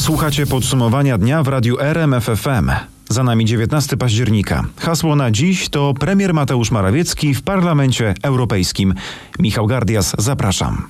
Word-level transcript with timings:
Słuchacie 0.00 0.46
podsumowania 0.46 1.18
dnia 1.18 1.42
w 1.42 1.48
radiu 1.48 1.80
RMFFM. 1.80 2.70
Za 3.08 3.22
nami 3.22 3.44
19 3.44 3.96
października. 3.96 4.64
Hasło 4.76 5.16
na 5.16 5.30
dziś 5.30 5.68
to 5.68 5.94
premier 5.94 6.34
Mateusz 6.34 6.70
Morawiecki 6.70 7.34
w 7.34 7.42
Parlamencie 7.42 8.14
Europejskim. 8.22 8.94
Michał 9.38 9.66
Gardias, 9.66 10.14
zapraszam. 10.18 10.88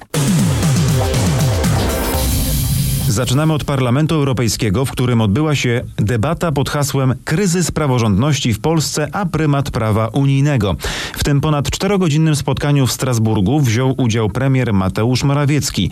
Zaczynamy 3.20 3.52
od 3.52 3.64
Parlamentu 3.64 4.14
Europejskiego, 4.14 4.84
w 4.84 4.90
którym 4.90 5.20
odbyła 5.20 5.54
się 5.54 5.84
debata 5.96 6.52
pod 6.52 6.70
hasłem 6.70 7.14
Kryzys 7.24 7.70
praworządności 7.70 8.54
w 8.54 8.60
Polsce, 8.60 9.08
a 9.12 9.26
prymat 9.26 9.70
prawa 9.70 10.08
unijnego. 10.08 10.76
W 11.16 11.24
tym 11.24 11.40
ponad 11.40 11.70
czterogodzinnym 11.70 12.36
spotkaniu 12.36 12.86
w 12.86 12.92
Strasburgu 12.92 13.60
wziął 13.60 13.94
udział 13.98 14.28
premier 14.28 14.72
Mateusz 14.72 15.24
Morawiecki. 15.24 15.90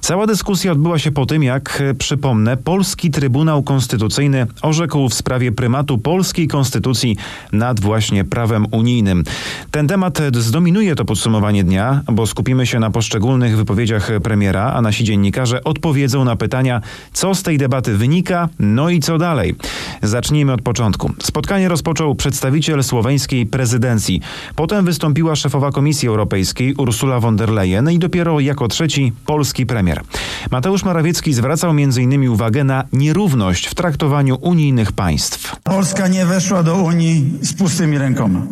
Cała 0.00 0.26
dyskusja 0.26 0.72
odbyła 0.72 0.98
się 0.98 1.10
po 1.10 1.26
tym, 1.26 1.42
jak, 1.42 1.82
przypomnę, 1.98 2.56
polski 2.56 3.10
Trybunał 3.10 3.62
Konstytucyjny 3.62 4.46
orzekł 4.62 5.08
w 5.08 5.14
sprawie 5.14 5.52
prymatu 5.52 5.98
polskiej 5.98 6.48
konstytucji 6.48 7.16
nad 7.52 7.80
właśnie 7.80 8.24
prawem 8.24 8.66
unijnym. 8.70 9.24
Ten 9.70 9.88
temat 9.88 10.18
zdominuje 10.32 10.94
to 10.94 11.04
podsumowanie 11.04 11.64
dnia, 11.64 12.00
bo 12.12 12.26
skupimy 12.26 12.66
się 12.66 12.80
na 12.80 12.90
poszczególnych 12.90 13.56
wypowiedziach 13.56 14.10
premiera, 14.22 14.72
a 14.72 14.82
nasi 14.82 15.04
dziennikarze 15.04 15.64
odpowiedzą 15.64 16.24
na 16.24 16.36
pytania, 16.36 16.65
co 17.12 17.34
z 17.34 17.42
tej 17.42 17.58
debaty 17.58 17.96
wynika, 17.96 18.48
no 18.58 18.90
i 18.90 19.00
co 19.00 19.18
dalej. 19.18 19.54
Zacznijmy 20.02 20.52
od 20.52 20.62
początku. 20.62 21.12
Spotkanie 21.22 21.68
rozpoczął 21.68 22.14
przedstawiciel 22.14 22.84
słoweńskiej 22.84 23.46
prezydencji. 23.46 24.20
Potem 24.56 24.84
wystąpiła 24.84 25.36
szefowa 25.36 25.70
Komisji 25.70 26.08
Europejskiej 26.08 26.74
Ursula 26.74 27.20
von 27.20 27.36
der 27.36 27.48
Leyen 27.50 27.90
i 27.90 27.98
dopiero 27.98 28.40
jako 28.40 28.68
trzeci 28.68 29.12
polski 29.26 29.66
premier. 29.66 30.00
Mateusz 30.50 30.84
Morawiecki 30.84 31.34
zwracał 31.34 31.70
m.in. 31.70 32.28
uwagę 32.28 32.64
na 32.64 32.84
nierówność 32.92 33.66
w 33.66 33.74
traktowaniu 33.74 34.38
unijnych 34.40 34.92
państw. 34.92 35.56
Polska 35.62 36.08
nie 36.08 36.26
weszła 36.26 36.62
do 36.62 36.76
Unii 36.76 37.32
z 37.40 37.52
pustymi 37.52 37.98
rękoma. 37.98 38.42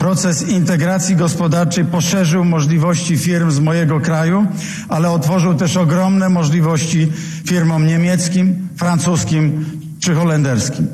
Proces 0.00 0.42
integracji 0.42 1.16
gospodarczej 1.16 1.84
poszerzył 1.84 2.44
możliwości 2.44 3.18
firm 3.18 3.50
z 3.50 3.60
mojego 3.60 4.00
kraju, 4.00 4.46
ale 4.88 5.10
otworzył 5.10 5.54
też 5.54 5.76
ogromne 5.76 6.28
możliwości 6.28 7.12
firmom 7.46 7.86
niemieckim, 7.86 8.68
francuskim 8.76 9.66
czy 10.00 10.14
holenderskim. 10.14 10.88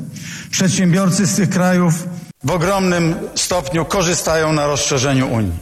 Przedsiębiorcy 0.51 1.27
z 1.27 1.35
tych 1.35 1.49
krajów 1.49 2.07
w 2.43 2.51
ogromnym 2.51 3.15
stopniu 3.35 3.85
korzystają 3.85 4.53
na 4.53 4.67
rozszerzeniu 4.67 5.27
Unii. 5.27 5.59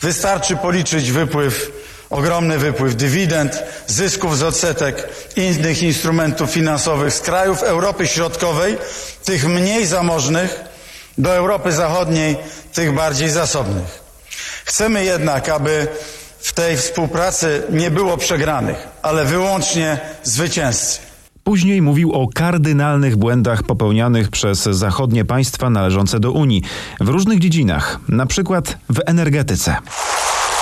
Wystarczy 0.00 0.56
policzyć 0.56 1.12
wypływ, 1.12 1.72
ogromny 2.10 2.58
wypływ 2.58 2.96
dywidend, 2.96 3.62
zysków 3.86 4.38
z 4.38 4.42
odsetek 4.42 5.08
i 5.36 5.40
innych 5.40 5.82
instrumentów 5.82 6.50
finansowych 6.50 7.14
z 7.14 7.20
krajów 7.20 7.62
Europy 7.62 8.06
Środkowej, 8.06 8.78
tych 9.24 9.48
mniej 9.48 9.86
zamożnych, 9.86 10.67
do 11.18 11.34
Europy 11.34 11.72
Zachodniej, 11.72 12.36
tych 12.72 12.94
bardziej 12.94 13.30
zasobnych. 13.30 14.00
Chcemy 14.64 15.04
jednak, 15.04 15.48
aby 15.48 15.88
w 16.40 16.52
tej 16.52 16.76
współpracy 16.76 17.62
nie 17.70 17.90
było 17.90 18.16
przegranych, 18.16 18.88
ale 19.02 19.24
wyłącznie 19.24 20.00
zwycięzcy. 20.22 20.98
Później 21.44 21.82
mówił 21.82 22.12
o 22.12 22.26
kardynalnych 22.34 23.16
błędach 23.16 23.62
popełnianych 23.62 24.30
przez 24.30 24.62
zachodnie 24.62 25.24
państwa 25.24 25.70
należące 25.70 26.20
do 26.20 26.32
Unii 26.32 26.62
w 27.00 27.08
różnych 27.08 27.38
dziedzinach, 27.38 27.98
na 28.08 28.26
przykład 28.26 28.78
w 28.90 29.00
energetyce. 29.06 29.76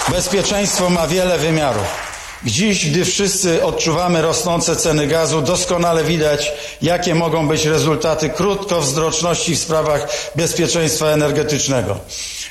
Bezpieczeństwo 0.08 0.90
ma 0.90 1.06
wiele 1.06 1.38
wymiarów. 1.38 2.05
Dziś, 2.44 2.90
gdy 2.90 3.04
wszyscy 3.04 3.64
odczuwamy 3.64 4.22
rosnące 4.22 4.76
ceny 4.76 5.06
gazu, 5.06 5.42
doskonale 5.42 6.04
widać, 6.04 6.52
jakie 6.82 7.14
mogą 7.14 7.48
być 7.48 7.64
rezultaty 7.64 8.28
krótkowzroczności 8.28 9.56
w 9.56 9.58
sprawach 9.58 10.08
bezpieczeństwa 10.34 11.06
energetycznego. 11.06 11.98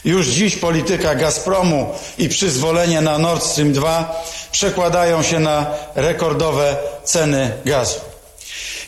Już 0.06 0.28
dziś 0.28 0.56
polityka 0.56 1.16
Gazpromu 1.16 1.94
i 2.18 2.30
przyzwolenie 2.30 3.02
na 3.02 3.18
Nord 3.18 3.44
Stream 3.44 3.74
2 3.74 4.24
przekładają 4.52 5.24
się 5.24 5.40
na 5.40 5.66
rekordowe 5.96 6.78
ceny 7.04 7.52
gazu. 7.66 8.00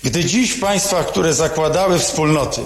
Gdy 0.04 0.26
dziś 0.26 0.52
w 0.52 0.60
państwach, 0.60 1.08
które 1.08 1.34
zakładały 1.34 2.00
wspólnoty, 2.00 2.62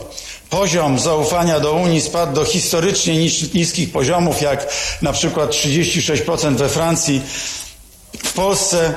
poziom 0.50 1.00
zaufania 1.00 1.60
do 1.60 1.74
Unii 1.74 2.02
spadł 2.02 2.34
do 2.34 2.46
historycznie 2.46 3.18
niskich 3.54 3.92
poziomów, 3.92 4.42
jak 4.42 4.74
na 5.02 5.14
przykład 5.14 5.50
36% 5.52 6.56
we 6.56 6.70
Francji, 6.70 7.22
w 8.32 8.34
Polsce 8.34 8.94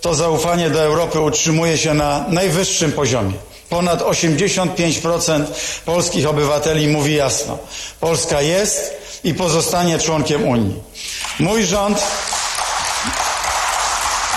to 0.00 0.14
zaufanie 0.14 0.70
do 0.70 0.82
Europy 0.82 1.20
utrzymuje 1.20 1.78
się 1.78 1.94
na 1.94 2.24
najwyższym 2.28 2.92
poziomie. 2.92 3.32
Ponad 3.68 4.00
85% 4.00 5.44
polskich 5.84 6.28
obywateli 6.28 6.88
mówi 6.88 7.14
jasno: 7.14 7.58
Polska 8.00 8.40
jest 8.40 8.94
i 9.24 9.34
pozostanie 9.34 9.98
członkiem 9.98 10.48
Unii. 10.48 10.82
Mój 11.38 11.64
rząd, 11.66 12.02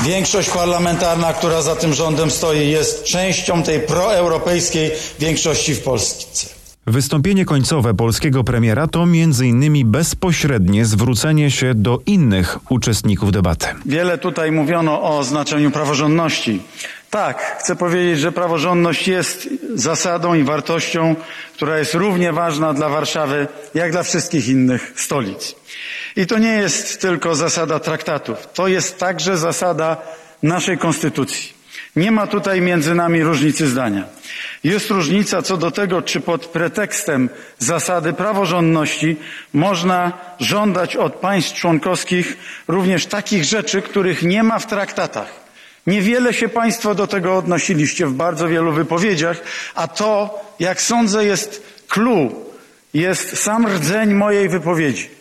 większość 0.01 0.49
parlamentarna, 0.49 1.33
która 1.33 1.61
za 1.61 1.75
tym 1.75 1.93
rządem 1.93 2.31
stoi, 2.31 2.69
jest 2.69 3.03
częścią 3.03 3.63
tej 3.63 3.79
proeuropejskiej 3.79 4.91
większości 5.19 5.73
w 5.75 5.83
Polsce. 5.83 6.47
Wystąpienie 6.87 7.45
końcowe 7.45 7.93
polskiego 7.93 8.43
premiera 8.43 8.87
to 8.87 9.03
m.in. 9.03 9.91
bezpośrednie 9.91 10.85
zwrócenie 10.85 11.51
się 11.51 11.73
do 11.75 11.99
innych 12.05 12.71
uczestników 12.71 13.31
debaty. 13.31 13.67
Wiele 13.85 14.17
tutaj 14.17 14.51
mówiono 14.51 15.01
o 15.01 15.23
znaczeniu 15.23 15.71
praworządności. 15.71 16.61
Tak, 17.09 17.57
chcę 17.59 17.75
powiedzieć, 17.75 18.19
że 18.19 18.31
praworządność 18.31 19.07
jest 19.07 19.49
zasadą 19.75 20.33
i 20.33 20.43
wartością, 20.43 21.15
która 21.53 21.79
jest 21.79 21.93
równie 21.93 22.33
ważna 22.33 22.73
dla 22.73 22.89
Warszawy, 22.89 23.47
jak 23.73 23.91
dla 23.91 24.03
wszystkich 24.03 24.47
innych 24.47 24.93
stolic. 24.95 25.55
I 26.15 26.27
to 26.27 26.37
nie 26.37 26.55
jest 26.55 27.01
tylko 27.01 27.35
zasada 27.35 27.79
traktatów, 27.79 28.37
to 28.53 28.67
jest 28.67 28.97
także 28.97 29.37
zasada 29.37 29.97
naszej 30.43 30.77
konstytucji. 30.77 31.54
Nie 31.95 32.11
ma 32.11 32.27
tutaj 32.27 32.61
między 32.61 32.95
nami 32.95 33.23
różnicy 33.23 33.67
zdania. 33.67 34.03
Jest 34.63 34.89
różnica 34.89 35.41
co 35.41 35.57
do 35.57 35.71
tego, 35.71 36.01
czy 36.01 36.19
pod 36.21 36.45
pretekstem 36.45 37.29
zasady 37.59 38.13
praworządności 38.13 39.15
można 39.53 40.11
żądać 40.39 40.95
od 40.95 41.13
państw 41.13 41.53
członkowskich 41.53 42.37
również 42.67 43.05
takich 43.05 43.43
rzeczy, 43.43 43.81
których 43.81 44.23
nie 44.23 44.43
ma 44.43 44.59
w 44.59 44.67
traktatach. 44.67 45.45
Niewiele 45.87 46.33
się 46.33 46.49
Państwo 46.49 46.95
do 46.95 47.07
tego 47.07 47.37
odnosiliście 47.37 48.05
w 48.07 48.13
bardzo 48.13 48.47
wielu 48.47 48.71
wypowiedziach, 48.71 49.41
a 49.75 49.87
to, 49.87 50.41
jak 50.59 50.81
sądzę, 50.81 51.25
jest 51.25 51.63
clue, 51.87 52.31
jest 52.93 53.37
sam 53.37 53.67
rdzeń 53.67 54.13
mojej 54.13 54.49
wypowiedzi. 54.49 55.14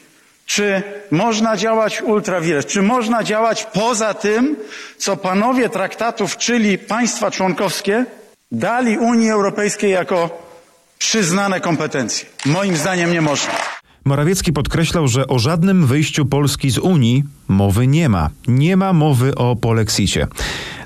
Czy 0.47 0.83
można 1.11 1.57
działać 1.57 2.03
ultrawires? 2.03 2.67
Czy 2.67 2.83
można 2.83 3.25
działać 3.25 3.65
poza 3.65 4.15
tym, 4.15 4.57
co 4.99 5.17
panowie 5.17 5.69
traktatów, 5.69 6.37
czyli 6.37 6.79
państwa 6.79 7.31
członkowskie, 7.31 8.05
dali 8.53 8.99
Unii 8.99 9.31
Europejskiej 9.31 9.91
jako 9.91 10.43
przyznane 10.99 11.61
kompetencje? 11.61 12.29
Moim 12.47 12.77
zdaniem 12.77 13.13
nie 13.13 13.21
można. 13.21 13.74
Morawiecki 14.07 14.53
podkreślał, 14.53 15.09
że 15.09 15.27
o 15.27 15.39
żadnym 15.39 15.87
wyjściu 15.87 16.27
Polski 16.27 16.71
z 16.71 16.79
Unii 16.79 17.25
mowy 17.49 17.87
nie 17.87 18.09
ma. 18.09 18.31
Nie 18.49 18.77
ma 18.77 18.93
mowy 18.93 19.35
o 19.35 19.57
polexicie. 19.57 20.27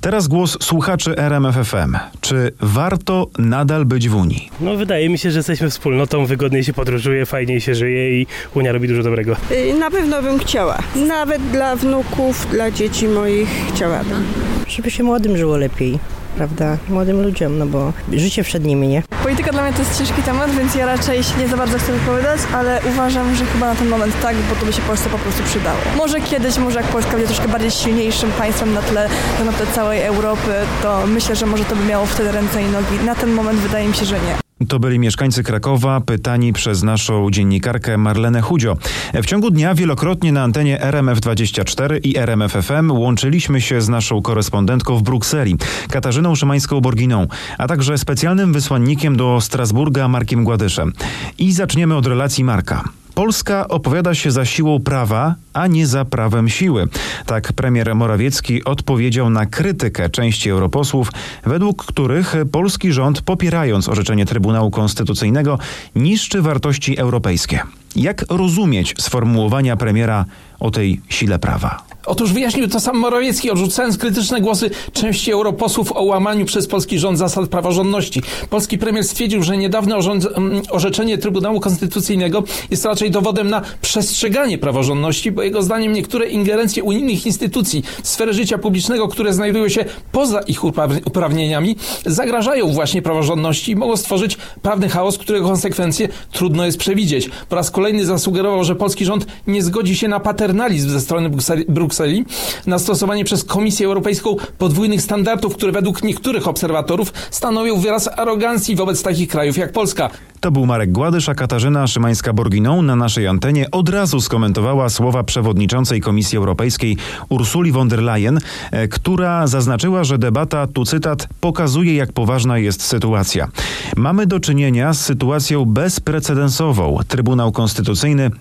Teraz 0.01 0.29
głos 0.29 0.59
słuchaczy 0.61 1.17
RMFFM. 1.17 1.97
Czy 2.21 2.53
warto 2.61 3.27
nadal 3.39 3.85
być 3.85 4.09
w 4.09 4.17
Unii? 4.17 4.51
No 4.61 4.77
wydaje 4.77 5.09
mi 5.09 5.19
się, 5.19 5.31
że 5.31 5.39
jesteśmy 5.39 5.71
wspólnotą, 5.71 6.27
wygodniej 6.27 6.65
się 6.65 6.73
podróżuje, 6.73 7.27
fajniej 7.27 7.61
się 7.61 7.75
żyje 7.75 8.21
i 8.21 8.27
Unia 8.55 8.73
robi 8.73 8.89
dużo 8.89 9.03
dobrego. 9.03 9.37
Y, 9.51 9.75
na 9.79 9.91
pewno 9.91 10.23
bym 10.23 10.39
chciała. 10.39 10.79
Nawet 11.09 11.43
dla 11.51 11.77
wnuków, 11.77 12.47
dla 12.51 12.71
dzieci 12.71 13.09
moich 13.09 13.49
chciałabym. 13.75 14.23
Żeby 14.69 14.91
się 14.91 15.03
młodym 15.03 15.37
żyło 15.37 15.57
lepiej 15.57 15.99
prawda, 16.37 16.77
młodym 16.89 17.23
ludziom, 17.23 17.59
no 17.59 17.67
bo 17.67 17.93
życie 18.13 18.43
przed 18.43 18.65
nimi, 18.65 18.89
nie? 18.89 19.03
Polityka 19.23 19.53
dla 19.53 19.63
mnie 19.63 19.73
to 19.73 19.79
jest 19.79 19.99
ciężki 19.99 20.23
temat, 20.23 20.51
więc 20.51 20.75
ja 20.75 20.87
raczej 20.87 21.25
się 21.25 21.39
nie 21.39 21.49
za 21.49 21.57
bardzo 21.57 21.79
chcę 21.79 21.93
wypowiadać, 21.93 22.41
ale 22.55 22.81
uważam, 22.89 23.35
że 23.35 23.45
chyba 23.45 23.67
na 23.67 23.75
ten 23.75 23.89
moment 23.89 24.15
tak, 24.23 24.37
bo 24.37 24.55
to 24.61 24.67
by 24.67 24.73
się 24.73 24.83
Polsce 24.83 25.11
po 25.11 25.19
prostu 25.19 25.43
przydało. 25.43 25.79
Może 25.97 26.21
kiedyś, 26.21 26.59
może 26.59 26.81
jak 26.81 26.89
Polska 26.89 27.13
będzie 27.13 27.27
troszkę 27.27 27.49
bardziej 27.49 27.71
silniejszym 27.71 28.31
państwem 28.33 28.75
na 28.75 28.83
tle, 28.83 29.09
na 29.45 29.53
tle 29.53 29.67
całej 29.67 30.03
Europy, 30.03 30.53
to 30.83 31.07
myślę, 31.07 31.37
że 31.37 31.47
może 31.47 31.65
to 31.65 31.77
by 31.77 31.85
miało 31.85 32.07
wtedy 32.07 32.33
ręce 32.33 32.63
i 32.63 32.67
nogi. 32.67 33.05
Na 33.07 33.15
ten 33.15 33.31
moment 33.33 33.61
wydaje 33.61 33.89
mi 33.89 33.95
się, 33.95 34.05
że 34.05 34.15
nie. 34.15 34.48
To 34.69 34.79
byli 34.79 34.99
mieszkańcy 34.99 35.43
Krakowa, 35.43 36.01
pytani 36.01 36.53
przez 36.53 36.83
naszą 36.83 37.31
dziennikarkę 37.31 37.99
Marlenę 37.99 38.41
Chudzio. 38.41 38.77
W 39.15 39.27
ciągu 39.27 39.51
dnia 39.51 39.75
wielokrotnie 39.75 40.33
na 40.33 40.43
antenie 40.43 40.79
RMF24 40.79 42.01
i 42.05 42.17
RMFFM 42.17 42.91
łączyliśmy 42.91 43.61
się 43.61 43.81
z 43.81 43.89
naszą 43.89 44.23
korespondentką 44.23 44.97
w 44.97 45.03
Brukseli, 45.03 45.57
Katarzyną 45.91 46.35
Szymańską-Borginą, 46.35 47.27
a 47.59 47.67
także 47.67 47.99
specjalnym 47.99 48.53
wysłannikiem 48.53 49.17
do 49.17 49.41
Strasburga 49.41 50.09
Markiem 50.09 50.45
Gładyszem. 50.45 50.93
I 51.39 51.53
zaczniemy 51.53 51.97
od 51.97 52.07
relacji 52.07 52.45
Marka. 52.45 52.85
Polska 53.19 53.69
opowiada 53.69 54.15
się 54.15 54.31
za 54.31 54.45
siłą 54.45 54.81
prawa, 54.81 55.35
a 55.53 55.67
nie 55.67 55.87
za 55.87 56.05
prawem 56.05 56.49
siły. 56.49 56.89
Tak 57.27 57.53
premier 57.53 57.95
Morawiecki 57.95 58.65
odpowiedział 58.65 59.31
na 59.31 59.47
krytykę 59.47 60.11
części 60.11 60.51
europosłów, 60.51 61.11
według 61.47 61.85
których 61.85 62.35
polski 62.53 62.93
rząd, 62.93 63.23
popierając 63.23 63.89
orzeczenie 63.89 64.27
Trybunału 64.27 64.71
Konstytucyjnego, 64.71 65.59
niszczy 65.95 66.43
wartości 66.43 66.99
europejskie. 66.99 67.61
Jak 67.97 68.25
rozumieć 68.29 68.95
sformułowania 68.99 69.77
premiera 69.77 70.25
o 70.61 70.71
tej 70.71 71.01
sile 71.09 71.39
prawa? 71.39 71.89
Otóż 72.09 72.33
wyjaśnił 72.33 72.69
to 72.69 72.81
sam 72.81 72.97
Morawiecki, 72.97 73.51
odrzucając 73.51 73.99
krytyczne 73.99 74.41
głosy 74.41 74.71
części 74.93 75.33
europosłów 75.33 75.93
o 75.93 76.03
łamaniu 76.03 76.45
przez 76.45 76.67
polski 76.67 76.99
rząd 76.99 77.19
zasad 77.19 77.49
praworządności. 77.49 78.23
Polski 78.51 78.79
premier 78.79 79.05
stwierdził, 79.05 79.43
że 79.43 79.57
niedawne 79.57 79.97
mm, 79.97 80.63
orzeczenie 80.71 81.19
Trybunału 81.19 81.61
Konstytucyjnego 81.61 82.43
jest 82.71 82.85
raczej 82.85 83.11
dowodem 83.11 83.51
na 83.51 83.63
przestrzeganie 83.81 84.59
praworządności, 84.59 85.33
bo 85.33 85.43
jego 85.43 85.63
zdaniem 85.63 85.93
niektóre 85.93 86.29
ingerencje 86.29 86.83
unijnych 86.83 87.27
instytucji 87.27 87.83
w 88.03 88.09
sferę 88.09 88.35
życia 88.35 88.59
publicznego, 88.59 89.09
które 89.09 89.33
znajdują 89.33 89.69
się 89.69 89.85
poza 90.13 90.41
ich 90.41 90.65
uprawnieniami, 91.05 91.77
zagrażają 92.07 92.69
właśnie 92.69 93.03
praworządności 93.03 93.73
i 93.73 93.77
mogą 93.77 93.97
stworzyć 93.97 94.39
prawny 94.63 94.89
chaos, 94.89 95.19
którego 95.19 95.49
konsekwencje 95.49 96.09
trudno 96.33 96.65
jest 96.65 96.79
przewidzieć. 96.79 97.31
Po 97.49 97.57
raz 97.57 97.71
kolejny 97.79 98.07
zasugerował, 98.07 98.65
że 98.65 98.75
polski 98.75 99.05
rząd 99.05 99.27
nie 99.47 99.63
zgodzi 99.63 99.97
się 99.97 100.09
na 100.09 100.21
paternalizm 100.21 100.91
ze 100.91 101.01
strony 101.01 101.31
Brukseli, 101.69 102.25
na 102.67 102.79
stosowanie 102.79 103.25
przez 103.25 103.45
Komisję 103.45 103.87
Europejską 103.87 104.37
podwójnych 104.59 105.03
standardów, 105.03 105.55
które 105.57 105.73
według 105.73 106.03
niektórych 106.03 106.49
obserwatorów 106.49 107.13
stanowią 107.31 107.81
wyraz 107.81 108.09
arogancji 108.19 108.77
wobec 108.77 109.03
takich 109.03 109.29
krajów 109.29 109.57
jak 109.57 109.73
Polska. 109.73 110.11
To 110.41 110.51
był 110.51 110.67
Marek 110.67 110.93
Gładysz, 110.93 111.29
a 111.29 111.35
Katarzyna 111.35 111.85
Szymańska-Borginą 111.85 112.83
na 112.83 112.97
naszej 112.97 113.27
antenie 113.27 113.71
od 113.71 113.89
razu 113.89 114.21
skomentowała 114.21 114.89
słowa 114.89 115.23
przewodniczącej 115.23 116.01
Komisji 116.01 116.39
Europejskiej 116.39 116.97
Ursuli 117.29 117.73
von 117.73 117.89
der 117.89 118.03
Leyen, 118.03 118.39
e, 118.71 118.89
która 118.89 119.47
zaznaczyła, 119.47 120.05
że 120.05 120.19
debata, 120.19 120.67
tu 120.67 120.85
cytat, 120.85 121.29
pokazuje 121.41 121.95
jak 121.95 122.13
poważna 122.13 122.59
jest 122.59 122.83
sytuacja. 122.83 123.49
Mamy 123.97 124.27
do 124.27 124.41
czynienia 124.41 124.95
z 124.95 125.01
sytuacją 125.01 125.65
bezprecedensową. 125.65 126.99
Trybunał 127.09 127.53
Konstytucyjny 127.53 127.68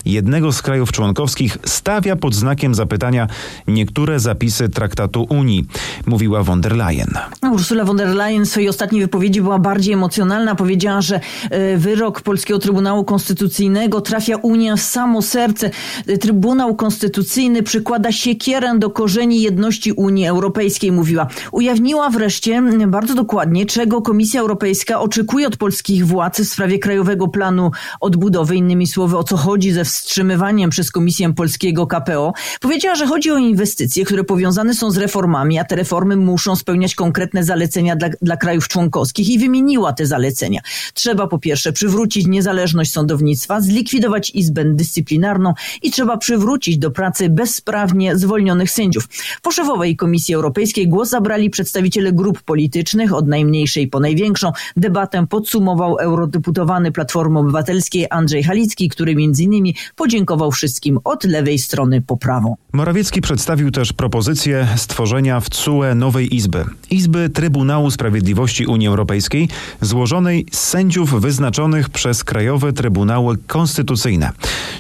jednego 0.06 0.51
z 0.51 0.62
krajów 0.62 0.91
członkowskich 0.91 1.57
stawia 1.65 2.15
pod 2.15 2.35
znakiem 2.35 2.75
zapytania 2.75 3.27
niektóre 3.68 4.19
zapisy 4.19 4.69
traktatu 4.69 5.25
Unii, 5.29 5.65
mówiła 6.06 6.44
von 6.44 6.62
der 6.62 6.75
Leyen. 6.75 7.13
Ursula 7.51 7.85
von 7.85 7.97
der 7.97 8.15
Leyen 8.15 8.45
w 8.45 8.50
swojej 8.50 8.69
ostatniej 8.69 9.01
wypowiedzi 9.01 9.41
była 9.41 9.59
bardziej 9.59 9.94
emocjonalna. 9.94 10.56
Powiedziała, 10.56 11.01
że 11.01 11.19
e, 11.50 11.77
wyrok 11.77 12.21
Polskiego 12.21 12.59
Trybunału 12.59 13.03
Konstytucyjnego 13.03 14.01
trafia 14.01 14.38
Unię 14.38 14.77
w 14.77 14.81
samo 14.81 15.21
serce. 15.21 15.69
Trybunał 16.19 16.75
Konstytucyjny 16.75 17.63
przykłada 17.63 18.12
siekierę 18.12 18.79
do 18.79 18.89
korzeni 18.89 19.41
jedności 19.41 19.91
Unii 19.91 20.27
Europejskiej, 20.27 20.91
mówiła. 20.91 21.27
Ujawniła 21.51 22.09
wreszcie 22.09 22.63
bardzo 22.88 23.15
dokładnie, 23.15 23.65
czego 23.65 24.01
Komisja 24.01 24.41
Europejska 24.41 25.00
oczekuje 25.00 25.47
od 25.47 25.57
polskich 25.57 26.07
władz 26.07 26.41
w 26.41 26.47
sprawie 26.47 26.79
Krajowego 26.79 27.27
Planu 27.27 27.71
Odbudowy. 28.00 28.56
Innymi 28.56 28.88
słowy, 28.88 29.16
o 29.17 29.23
co 29.23 29.37
chodzi 29.37 29.71
ze 29.71 29.85
wstrzymywaniem 29.85 30.69
przez 30.69 30.91
Komisję 30.91 31.33
Polskiego 31.33 31.87
KPO. 31.87 32.33
Powiedziała, 32.61 32.95
że 32.95 33.07
chodzi 33.07 33.31
o 33.31 33.37
inwestycje, 33.37 34.05
które 34.05 34.23
powiązane 34.23 34.73
są 34.73 34.91
z 34.91 34.97
reformami, 34.97 35.59
a 35.59 35.63
te 35.63 35.75
reformy 35.75 36.15
muszą 36.15 36.55
spełniać 36.55 36.95
konkretne 36.95 37.43
zalecenia 37.43 37.95
dla, 37.95 38.09
dla 38.21 38.37
krajów 38.37 38.67
członkowskich 38.67 39.29
i 39.29 39.39
wymieniła 39.39 39.93
te 39.93 40.05
zalecenia. 40.05 40.61
Trzeba 40.93 41.27
po 41.27 41.39
pierwsze 41.39 41.73
przywrócić 41.73 42.27
niezależność 42.27 42.91
sądownictwa, 42.91 43.61
zlikwidować 43.61 44.29
Izbę 44.29 44.65
Dyscyplinarną 44.65 45.53
i 45.81 45.91
trzeba 45.91 46.17
przywrócić 46.17 46.77
do 46.77 46.91
pracy 46.91 47.29
bezprawnie 47.29 48.17
zwolnionych 48.17 48.71
sędziów. 48.71 49.07
Po 49.41 49.51
szefowej 49.51 49.95
Komisji 49.95 50.35
Europejskiej 50.35 50.87
głos 50.87 51.09
zabrali 51.09 51.49
przedstawiciele 51.49 52.11
grup 52.11 52.41
politycznych, 52.41 53.13
od 53.13 53.27
najmniejszej 53.27 53.87
po 53.87 53.99
największą. 53.99 54.51
Debatę 54.77 55.27
podsumował 55.27 55.97
eurodeputowany 55.97 56.91
Platformy 56.91 57.39
Obywatelskiej 57.39 58.07
Andrzej 58.09 58.43
Halicki, 58.43 58.89
który 58.89 59.06
między 59.15 59.44
innymi 59.44 59.75
podziękował 59.95 60.51
wszystkim 60.51 61.00
od 61.04 61.24
lewej 61.24 61.59
strony 61.59 62.01
po 62.01 62.18
prawą. 62.18 62.56
Morawiecki 62.74 63.21
przedstawił 63.21 63.71
też 63.71 63.94
propozycję 63.94 64.68
stworzenia 64.75 65.39
w 65.39 65.50
CUE 65.50 65.95
nowej 65.95 66.36
izby. 66.36 66.65
Izby 66.89 67.30
Trybunału 67.30 67.92
Sprawiedliwości 67.92 68.65
Unii 68.65 68.88
Europejskiej, 68.88 69.50
złożonej 69.81 70.45
z 70.51 70.59
sędziów 70.59 71.21
wyznaczonych 71.21 71.89
przez 71.89 72.24
krajowe 72.24 72.74
trybunały 72.74 73.38
konstytucyjne. 73.38 74.31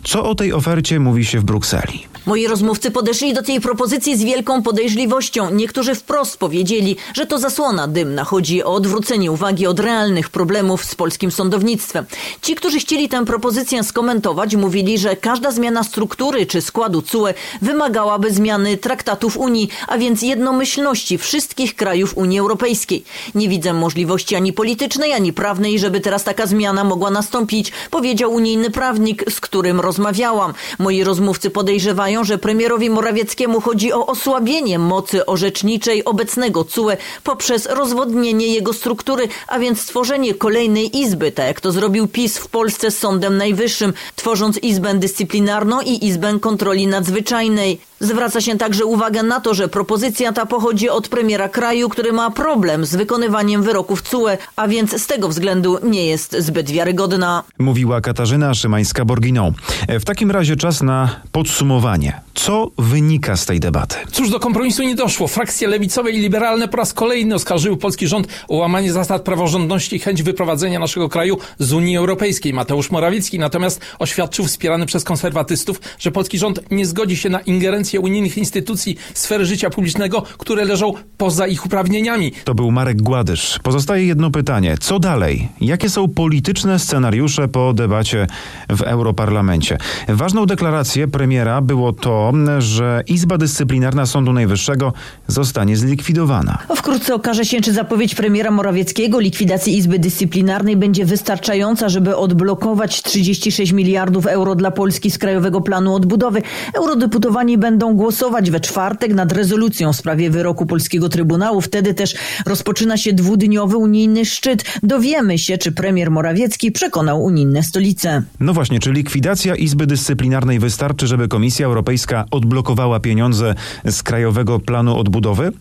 Co 0.03 0.29
o 0.29 0.35
tej 0.35 0.53
ofercie 0.53 0.99
mówi 0.99 1.25
się 1.25 1.39
w 1.39 1.43
Brukseli? 1.43 2.07
Moi 2.27 2.47
rozmówcy 2.47 2.91
podeszli 2.91 3.33
do 3.33 3.43
tej 3.43 3.61
propozycji 3.61 4.17
z 4.17 4.23
wielką 4.23 4.63
podejrzliwością. 4.63 5.51
Niektórzy 5.51 5.95
wprost 5.95 6.37
powiedzieli, 6.37 6.95
że 7.13 7.25
to 7.25 7.39
zasłona 7.39 7.87
dymna. 7.87 8.23
Chodzi 8.23 8.63
o 8.63 8.73
odwrócenie 8.73 9.31
uwagi 9.31 9.67
od 9.67 9.79
realnych 9.79 10.29
problemów 10.29 10.85
z 10.85 10.95
polskim 10.95 11.31
sądownictwem. 11.31 12.05
Ci, 12.41 12.55
którzy 12.55 12.79
chcieli 12.79 13.09
tę 13.09 13.25
propozycję 13.25 13.83
skomentować, 13.83 14.55
mówili, 14.55 14.97
że 14.97 15.15
każda 15.15 15.51
zmiana 15.51 15.83
struktury 15.83 16.45
czy 16.45 16.61
składu 16.61 17.01
CUE 17.01 17.27
wymagałaby 17.61 18.31
zmiany 18.31 18.77
traktatów 18.77 19.37
Unii, 19.37 19.69
a 19.87 19.97
więc 19.97 20.21
jednomyślności 20.21 21.17
wszystkich 21.17 21.75
krajów 21.75 22.17
Unii 22.17 22.39
Europejskiej. 22.39 23.03
Nie 23.35 23.49
widzę 23.49 23.73
możliwości 23.73 24.35
ani 24.35 24.53
politycznej, 24.53 25.13
ani 25.13 25.33
prawnej, 25.33 25.79
żeby 25.79 25.99
teraz 25.99 26.23
taka 26.23 26.47
zmiana 26.47 26.83
mogła 26.83 27.11
nastąpić, 27.11 27.71
powiedział 27.91 28.33
unijny 28.33 28.69
prawnik, 28.69 29.31
z 29.31 29.39
którym 29.39 29.79
rozmawiałam. 29.79 30.53
Moi 30.79 31.03
rozmówcy 31.03 31.49
podejrzewają, 31.49 32.16
że 32.23 32.37
premierowi 32.37 32.89
Morawieckiemu 32.89 33.61
chodzi 33.61 33.93
o 33.93 34.05
osłabienie 34.05 34.79
mocy 34.79 35.25
orzeczniczej 35.25 36.05
obecnego 36.05 36.63
CUE 36.63 36.91
poprzez 37.23 37.65
rozwodnienie 37.65 38.47
jego 38.47 38.73
struktury, 38.73 39.27
a 39.47 39.59
więc 39.59 39.81
stworzenie 39.81 40.33
kolejnej 40.33 40.99
izby, 40.99 41.31
tak 41.31 41.45
jak 41.45 41.61
to 41.61 41.71
zrobił 41.71 42.07
PiS 42.07 42.37
w 42.37 42.47
Polsce 42.47 42.91
z 42.91 42.97
Sądem 42.97 43.37
Najwyższym, 43.37 43.93
tworząc 44.15 44.57
Izbę 44.57 44.93
Dyscyplinarną 44.93 45.81
i 45.81 46.05
Izbę 46.05 46.39
Kontroli 46.39 46.87
Nadzwyczajnej. 46.87 47.79
Zwraca 47.99 48.41
się 48.41 48.57
także 48.57 48.85
uwagę 48.85 49.23
na 49.23 49.39
to, 49.39 49.53
że 49.53 49.67
propozycja 49.67 50.33
ta 50.33 50.45
pochodzi 50.45 50.89
od 50.89 51.07
premiera 51.07 51.49
kraju, 51.49 51.89
który 51.89 52.13
ma 52.13 52.31
problem 52.31 52.85
z 52.85 52.95
wykonywaniem 52.95 53.63
wyroków 53.63 54.01
CUE, 54.01 54.27
a 54.55 54.67
więc 54.67 55.01
z 55.01 55.07
tego 55.07 55.29
względu 55.29 55.77
nie 55.83 56.05
jest 56.05 56.35
zbyt 56.39 56.71
wiarygodna. 56.71 57.43
Mówiła 57.59 58.01
Katarzyna 58.01 58.51
Szymańska-Borginą. 58.51 59.51
W 59.89 60.05
takim 60.05 60.31
razie 60.31 60.55
czas 60.55 60.81
na 60.81 61.21
podsumowanie. 61.31 62.21
Co 62.33 62.71
wynika 62.77 63.37
z 63.37 63.45
tej 63.45 63.59
debaty? 63.59 63.95
Cóż, 64.11 64.29
do 64.29 64.39
kompromisu 64.39 64.83
nie 64.83 64.95
doszło. 64.95 65.27
Frakcje 65.27 65.67
lewicowe 65.67 66.11
i 66.11 66.19
liberalne 66.19 66.67
po 66.67 66.77
raz 66.77 66.93
kolejny 66.93 67.35
oskarżyły 67.35 67.77
polski 67.77 68.07
rząd 68.07 68.27
o 68.47 68.55
łamanie 68.55 68.93
zasad 68.93 69.21
praworządności 69.21 69.95
i 69.95 69.99
chęć 69.99 70.23
wyprowadzenia 70.23 70.79
naszego 70.79 71.09
kraju 71.09 71.37
z 71.59 71.73
Unii 71.73 71.97
Europejskiej. 71.97 72.53
Mateusz 72.53 72.91
Morawiecki 72.91 73.39
natomiast 73.39 73.81
oświadczył, 73.99 74.45
wspierany 74.45 74.85
przez 74.85 75.03
konserwatystów, 75.03 75.81
że 75.99 76.11
polski 76.11 76.37
rząd 76.37 76.71
nie 76.71 76.85
zgodzi 76.85 77.17
się 77.17 77.29
na 77.29 77.39
ingerencję 77.39 77.86
kompetencje 77.87 77.99
unijnych 77.99 78.37
instytucji 78.37 78.97
sfery 79.13 79.45
życia 79.45 79.69
publicznego, 79.69 80.23
które 80.37 80.65
leżą 80.65 80.93
poza 81.17 81.47
ich 81.47 81.65
uprawnieniami. 81.65 82.31
To 82.43 82.55
był 82.55 82.71
Marek 82.71 83.01
Gładysz. 83.01 83.59
Pozostaje 83.63 84.05
jedno 84.05 84.31
pytanie. 84.31 84.75
Co 84.79 84.99
dalej? 84.99 85.49
Jakie 85.61 85.89
są 85.89 86.07
polityczne 86.07 86.79
scenariusze 86.79 87.47
po 87.47 87.73
debacie 87.73 88.27
w 88.69 88.81
Europarlamencie? 88.81 89.77
Ważną 90.07 90.45
deklarację 90.45 91.07
premiera 91.07 91.61
było 91.61 91.93
to, 91.93 92.33
że 92.59 93.03
Izba 93.07 93.37
Dyscyplinarna 93.37 94.05
Sądu 94.05 94.33
Najwyższego 94.33 94.93
zostanie 95.27 95.77
zlikwidowana. 95.77 96.57
Wkrótce 96.75 97.15
okaże 97.15 97.45
się, 97.45 97.61
czy 97.61 97.73
zapowiedź 97.73 98.15
premiera 98.15 98.51
Morawieckiego 98.51 99.19
likwidacji 99.19 99.77
Izby 99.77 99.99
Dyscyplinarnej 99.99 100.75
będzie 100.77 101.05
wystarczająca, 101.05 101.89
żeby 101.89 102.15
odblokować 102.15 103.01
36 103.03 103.71
miliardów 103.71 104.25
euro 104.25 104.55
dla 104.55 104.71
Polski 104.71 105.11
z 105.11 105.17
Krajowego 105.17 105.61
Planu 105.61 105.95
Odbudowy. 105.95 106.41
Eurodeputowani 106.73 107.57
będą 107.57 107.76
będą 107.77 107.95
głosować 107.95 108.51
we 108.51 108.59
czwartek 108.59 109.13
nad 109.13 109.31
rezolucją 109.31 109.93
w 109.93 109.95
sprawie 109.95 110.29
wyroku 110.29 110.65
polskiego 110.65 111.09
Trybunału. 111.09 111.61
Wtedy 111.61 111.93
też 111.93 112.15
rozpoczyna 112.45 112.97
się 112.97 113.13
dwudniowy 113.13 113.77
unijny 113.77 114.25
szczyt. 114.25 114.63
Dowiemy 114.83 115.37
się, 115.37 115.57
czy 115.57 115.71
premier 115.71 116.11
Morawiecki 116.11 116.71
przekonał 116.71 117.23
unijne 117.23 117.63
stolice. 117.63 118.23
No 118.39 118.53
właśnie, 118.53 118.79
czy 118.79 118.91
likwidacja 118.91 119.55
Izby 119.55 119.87
Dyscyplinarnej 119.87 120.59
wystarczy, 120.59 121.07
żeby 121.07 121.27
Komisja 121.27 121.65
Europejska 121.65 122.25
odblokowała 122.31 122.99
pieniądze 122.99 123.55
z 123.85 124.03
Krajowego 124.03 124.59
Planu 124.59 124.97
Odbudowy? 124.99 125.51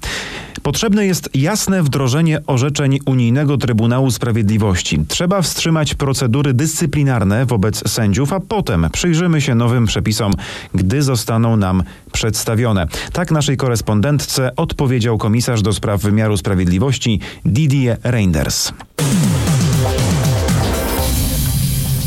Potrzebne 0.62 1.06
jest 1.06 1.30
jasne 1.34 1.82
wdrożenie 1.82 2.40
orzeczeń 2.46 2.98
Unijnego 3.06 3.56
Trybunału 3.56 4.10
Sprawiedliwości. 4.10 5.00
Trzeba 5.08 5.42
wstrzymać 5.42 5.94
procedury 5.94 6.54
dyscyplinarne 6.54 7.46
wobec 7.46 7.90
sędziów, 7.90 8.32
a 8.32 8.40
potem 8.40 8.86
przyjrzymy 8.92 9.40
się 9.40 9.54
nowym 9.54 9.86
przepisom, 9.86 10.32
gdy 10.74 11.02
zostaną 11.02 11.56
nam 11.56 11.82
przedstawione. 12.16 12.86
Tak 13.12 13.30
naszej 13.30 13.56
korespondentce 13.56 14.56
odpowiedział 14.56 15.18
komisarz 15.18 15.62
do 15.62 15.72
spraw 15.72 16.00
wymiaru 16.00 16.36
sprawiedliwości 16.36 17.20
Didier 17.44 17.98
Reinders. 18.02 18.72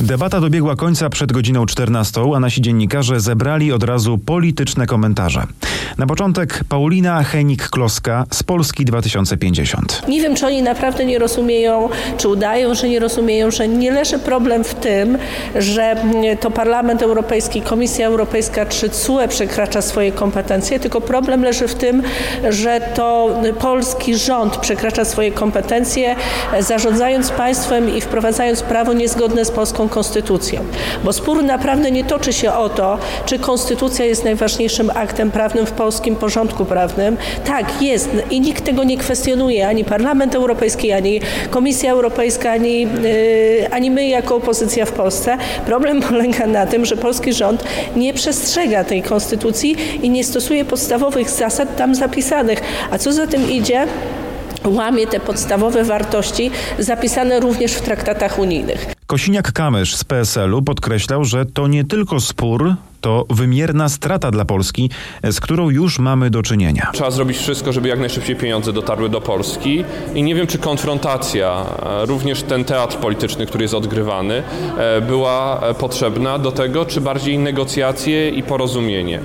Debata 0.01 0.41
dobiegła 0.41 0.75
końca 0.75 1.09
przed 1.09 1.31
godziną 1.31 1.65
14, 1.65 2.21
a 2.35 2.39
nasi 2.39 2.61
dziennikarze 2.61 3.19
zebrali 3.19 3.71
od 3.71 3.83
razu 3.83 4.17
polityczne 4.17 4.85
komentarze. 4.85 5.47
Na 5.99 6.07
początek 6.07 6.59
Paulina 6.69 7.23
Henik-Kloska 7.23 8.23
z 8.31 8.43
Polski 8.43 8.85
2050. 8.85 10.07
Nie 10.07 10.21
wiem, 10.21 10.35
czy 10.35 10.45
oni 10.45 10.63
naprawdę 10.63 11.05
nie 11.05 11.19
rozumieją, 11.19 11.89
czy 12.17 12.27
udają, 12.27 12.75
że 12.75 12.89
nie 12.89 12.99
rozumieją, 12.99 13.51
że 13.51 13.67
nie 13.67 13.91
leży 13.91 14.19
problem 14.19 14.63
w 14.63 14.75
tym, 14.75 15.17
że 15.55 15.95
to 16.39 16.51
Parlament 16.51 17.01
Europejski, 17.01 17.61
Komisja 17.61 18.07
Europejska 18.07 18.65
czy 18.65 18.89
CUE 18.89 19.27
przekracza 19.27 19.81
swoje 19.81 20.11
kompetencje, 20.11 20.79
tylko 20.79 21.01
problem 21.01 21.43
leży 21.43 21.67
w 21.67 21.75
tym, 21.75 22.03
że 22.49 22.81
to 22.95 23.29
polski 23.59 24.15
rząd 24.17 24.57
przekracza 24.57 25.05
swoje 25.05 25.31
kompetencje, 25.31 26.15
zarządzając 26.59 27.29
państwem 27.31 27.95
i 27.95 28.01
wprowadzając 28.01 28.61
prawo 28.61 28.93
niezgodne 28.93 29.45
z 29.45 29.51
polską 29.51 29.89
konstytucją. 29.89 30.61
Bo 31.03 31.13
spór 31.13 31.43
naprawdę 31.43 31.91
nie 31.91 32.03
toczy 32.03 32.33
się 32.33 32.53
o 32.53 32.69
to, 32.69 32.97
czy 33.25 33.39
konstytucja 33.39 34.05
jest 34.05 34.23
najważniejszym 34.23 34.91
aktem 34.95 35.31
prawnym 35.31 35.65
w 35.65 35.71
polskim 35.89 36.15
porządku 36.15 36.65
prawnym. 36.65 37.17
Tak, 37.45 37.81
jest 37.81 38.09
i 38.31 38.41
nikt 38.41 38.65
tego 38.65 38.83
nie 38.83 38.97
kwestionuje, 38.97 39.67
ani 39.67 39.85
Parlament 39.85 40.35
Europejski, 40.35 40.91
ani 40.91 41.21
Komisja 41.49 41.91
Europejska, 41.91 42.51
ani, 42.51 42.81
yy, 42.81 43.71
ani 43.71 43.91
my 43.91 44.07
jako 44.07 44.35
opozycja 44.35 44.85
w 44.85 44.91
Polsce. 44.91 45.37
Problem 45.65 46.01
polega 46.09 46.47
na 46.47 46.65
tym, 46.65 46.85
że 46.85 46.97
polski 46.97 47.33
rząd 47.33 47.63
nie 47.95 48.13
przestrzega 48.13 48.83
tej 48.83 49.01
konstytucji 49.01 49.75
i 50.01 50.09
nie 50.09 50.23
stosuje 50.23 50.65
podstawowych 50.65 51.29
zasad 51.29 51.75
tam 51.75 51.95
zapisanych. 51.95 52.61
A 52.91 52.97
co 52.97 53.13
za 53.13 53.27
tym 53.27 53.51
idzie? 53.51 53.87
łamie 54.65 55.07
te 55.07 55.19
podstawowe 55.19 55.83
wartości 55.83 56.51
zapisane 56.79 57.39
również 57.39 57.73
w 57.73 57.81
traktatach 57.81 58.39
unijnych. 58.39 58.93
Kosiniak-Kamysz 59.07 59.95
z 59.95 60.03
PSL-u 60.03 60.61
podkreślał, 60.61 61.25
że 61.25 61.45
to 61.45 61.67
nie 61.67 61.83
tylko 61.83 62.19
spór, 62.19 62.73
to 63.01 63.25
wymierna 63.29 63.89
strata 63.89 64.31
dla 64.31 64.45
Polski, 64.45 64.89
z 65.23 65.39
którą 65.39 65.69
już 65.69 65.99
mamy 65.99 66.29
do 66.29 66.43
czynienia. 66.43 66.89
Trzeba 66.93 67.11
zrobić 67.11 67.37
wszystko, 67.37 67.73
żeby 67.73 67.87
jak 67.87 67.99
najszybciej 67.99 68.35
pieniądze 68.35 68.73
dotarły 68.73 69.09
do 69.09 69.21
Polski 69.21 69.83
i 70.15 70.23
nie 70.23 70.35
wiem, 70.35 70.47
czy 70.47 70.57
konfrontacja, 70.57 71.65
również 72.01 72.43
ten 72.43 72.65
teatr 72.65 72.97
polityczny, 72.97 73.45
który 73.45 73.63
jest 73.63 73.73
odgrywany, 73.73 74.43
była 75.07 75.61
potrzebna 75.79 76.39
do 76.39 76.51
tego, 76.51 76.85
czy 76.85 77.01
bardziej 77.01 77.39
negocjacje 77.39 78.29
i 78.29 78.43
porozumienie, 78.43 79.19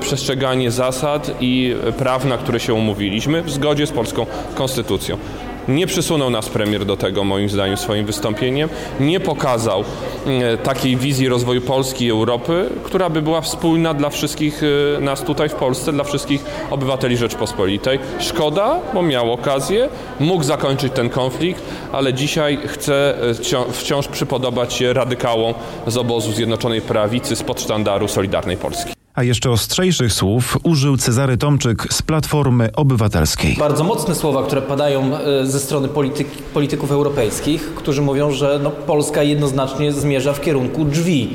przestrzeganie 0.00 0.70
zasad 0.70 1.36
i 1.40 1.74
praw, 1.98 2.24
na 2.24 2.38
które 2.38 2.60
się 2.60 2.74
umówiliśmy 2.74 3.42
w 3.42 3.50
zgodzie 3.50 3.86
z 3.86 3.90
polską 3.90 4.26
konstytucją. 4.54 5.18
Nie 5.68 5.86
przysunął 5.86 6.30
nas 6.30 6.48
premier 6.48 6.84
do 6.84 6.96
tego, 6.96 7.24
moim 7.24 7.48
zdaniem, 7.48 7.76
swoim 7.76 8.06
wystąpieniem. 8.06 8.68
Nie 9.00 9.20
pokazał 9.20 9.84
e, 10.26 10.56
takiej 10.56 10.96
wizji 10.96 11.28
rozwoju 11.28 11.60
Polski 11.60 12.04
i 12.04 12.10
Europy, 12.10 12.70
która 12.82 13.10
by 13.10 13.22
była 13.22 13.40
wspólna 13.40 13.94
dla 13.94 14.10
wszystkich 14.10 14.62
e, 14.96 15.00
nas 15.00 15.22
tutaj 15.22 15.48
w 15.48 15.54
Polsce, 15.54 15.92
dla 15.92 16.04
wszystkich 16.04 16.44
obywateli 16.70 17.16
Rzeczpospolitej. 17.16 17.98
Szkoda, 18.20 18.80
bo 18.94 19.02
miał 19.02 19.32
okazję, 19.32 19.88
mógł 20.20 20.44
zakończyć 20.44 20.92
ten 20.92 21.10
konflikt, 21.10 21.62
ale 21.92 22.14
dzisiaj 22.14 22.58
chce 22.66 23.14
e, 23.30 23.72
wciąż 23.72 24.08
przypodobać 24.08 24.74
się 24.74 24.92
radykałom 24.92 25.54
z 25.86 25.96
obozu 25.96 26.32
Zjednoczonej 26.32 26.80
Prawicy 26.80 27.36
spod 27.36 27.60
sztandaru 27.60 28.08
Solidarnej 28.08 28.56
Polski. 28.56 28.93
A 29.14 29.22
jeszcze 29.22 29.50
ostrzejszych 29.50 30.12
słów 30.12 30.58
użył 30.62 30.96
Cezary 30.96 31.36
Tomczyk 31.36 31.86
z 31.92 32.02
Platformy 32.02 32.72
Obywatelskiej. 32.76 33.56
Bardzo 33.58 33.84
mocne 33.84 34.14
słowa, 34.14 34.42
które 34.46 34.62
padają 34.62 35.16
e, 35.16 35.46
ze 35.46 35.60
strony 35.60 35.88
polityk, 35.88 36.28
polityków 36.28 36.92
europejskich, 36.92 37.74
którzy 37.74 38.02
mówią, 38.02 38.30
że 38.30 38.60
no, 38.62 38.70
Polska 38.70 39.22
jednoznacznie 39.22 39.92
zmierza 39.92 40.32
w 40.32 40.40
kierunku 40.40 40.84
drzwi. 40.84 41.30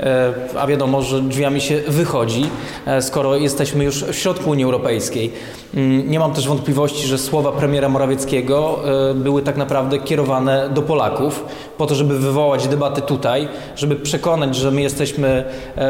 E, 0.00 0.32
a 0.58 0.66
wiadomo, 0.66 1.02
że 1.02 1.20
drzwiami 1.20 1.60
się 1.60 1.80
wychodzi, 1.88 2.50
e, 2.86 3.02
skoro 3.02 3.36
jesteśmy 3.36 3.84
już 3.84 4.04
w 4.04 4.14
środku 4.14 4.50
Unii 4.50 4.64
Europejskiej. 4.64 5.32
Mm, 5.74 6.10
nie 6.10 6.18
mam 6.18 6.32
też 6.32 6.48
wątpliwości, 6.48 7.06
że 7.06 7.18
słowa 7.18 7.52
premiera 7.52 7.88
Morawieckiego 7.88 8.78
były 9.14 9.42
tak 9.42 9.56
naprawdę 9.56 9.98
kierowane 9.98 10.70
do 10.74 10.82
Polaków, 10.82 11.44
po 11.78 11.86
to, 11.86 11.94
żeby 11.94 12.18
wywołać 12.18 12.68
debaty 12.68 13.02
tutaj, 13.02 13.48
żeby 13.76 13.96
przekonać, 13.96 14.56
że 14.56 14.70
my 14.70 14.82
jesteśmy 14.82 15.44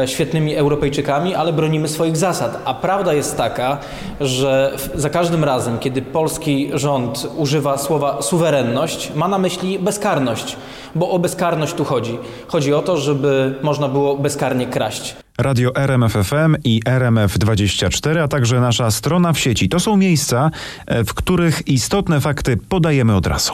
świetnymi 0.05 0.55
Europejczykami, 0.55 1.35
ale 1.35 1.53
bronimy 1.53 1.87
swoich 1.87 2.17
zasad. 2.17 2.61
A 2.65 2.73
prawda 2.73 3.13
jest 3.13 3.37
taka, 3.37 3.77
że 4.21 4.73
za 4.95 5.09
każdym 5.09 5.43
razem, 5.43 5.79
kiedy 5.79 6.01
polski 6.01 6.69
rząd 6.73 7.27
używa 7.37 7.77
słowa 7.77 8.21
suwerenność, 8.21 9.11
ma 9.15 9.27
na 9.27 9.37
myśli 9.37 9.79
bezkarność, 9.79 10.57
bo 10.95 11.09
o 11.09 11.19
bezkarność 11.19 11.73
tu 11.73 11.85
chodzi. 11.85 12.17
Chodzi 12.47 12.73
o 12.73 12.81
to, 12.81 12.97
żeby 12.97 13.55
można 13.61 13.87
było 13.87 13.98
bezkarnie 14.19 14.67
kraść. 14.67 15.15
Radio 15.37 15.75
RMFFM 15.75 16.55
i 16.63 16.81
RMF24, 16.85 18.19
a 18.19 18.27
także 18.27 18.59
nasza 18.59 18.91
strona 18.91 19.33
w 19.33 19.39
sieci. 19.39 19.69
To 19.69 19.79
są 19.79 19.97
miejsca, 19.97 20.51
e, 20.85 21.03
w 21.03 21.13
których 21.13 21.67
istotne 21.67 22.21
fakty 22.21 22.57
podajemy 22.57 23.15
od 23.15 23.27
razu. 23.27 23.53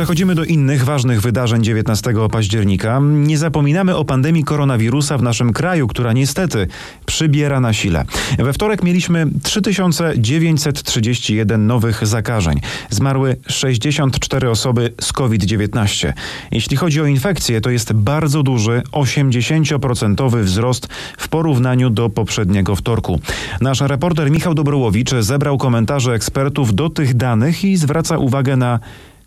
Przechodzimy 0.00 0.34
do 0.34 0.44
innych 0.44 0.84
ważnych 0.84 1.20
wydarzeń 1.20 1.64
19 1.64 2.12
października. 2.30 3.00
Nie 3.02 3.38
zapominamy 3.38 3.96
o 3.96 4.04
pandemii 4.04 4.44
koronawirusa 4.44 5.18
w 5.18 5.22
naszym 5.22 5.52
kraju, 5.52 5.88
która 5.88 6.12
niestety 6.12 6.66
przybiera 7.06 7.60
na 7.60 7.72
sile. 7.72 8.04
We 8.38 8.52
wtorek 8.52 8.82
mieliśmy 8.82 9.26
3931 9.42 11.66
nowych 11.66 12.06
zakażeń. 12.06 12.60
Zmarły 12.90 13.36
64 13.46 14.50
osoby 14.50 14.92
z 15.00 15.12
COVID-19. 15.12 16.12
Jeśli 16.50 16.76
chodzi 16.76 17.00
o 17.00 17.06
infekcje, 17.06 17.60
to 17.60 17.70
jest 17.70 17.92
bardzo 17.92 18.42
duży, 18.42 18.82
80% 18.92 20.42
wzrost 20.42 20.88
w 21.18 21.28
porównaniu 21.28 21.90
do 21.90 22.08
poprzedniego 22.08 22.76
wtorku. 22.76 23.20
Nasz 23.60 23.80
reporter 23.80 24.30
Michał 24.30 24.54
Dobrołowicz 24.54 25.10
zebrał 25.20 25.58
komentarze 25.58 26.12
ekspertów 26.12 26.74
do 26.74 26.90
tych 26.90 27.14
danych 27.14 27.64
i 27.64 27.76
zwraca 27.76 28.18
uwagę 28.18 28.56
na 28.56 28.80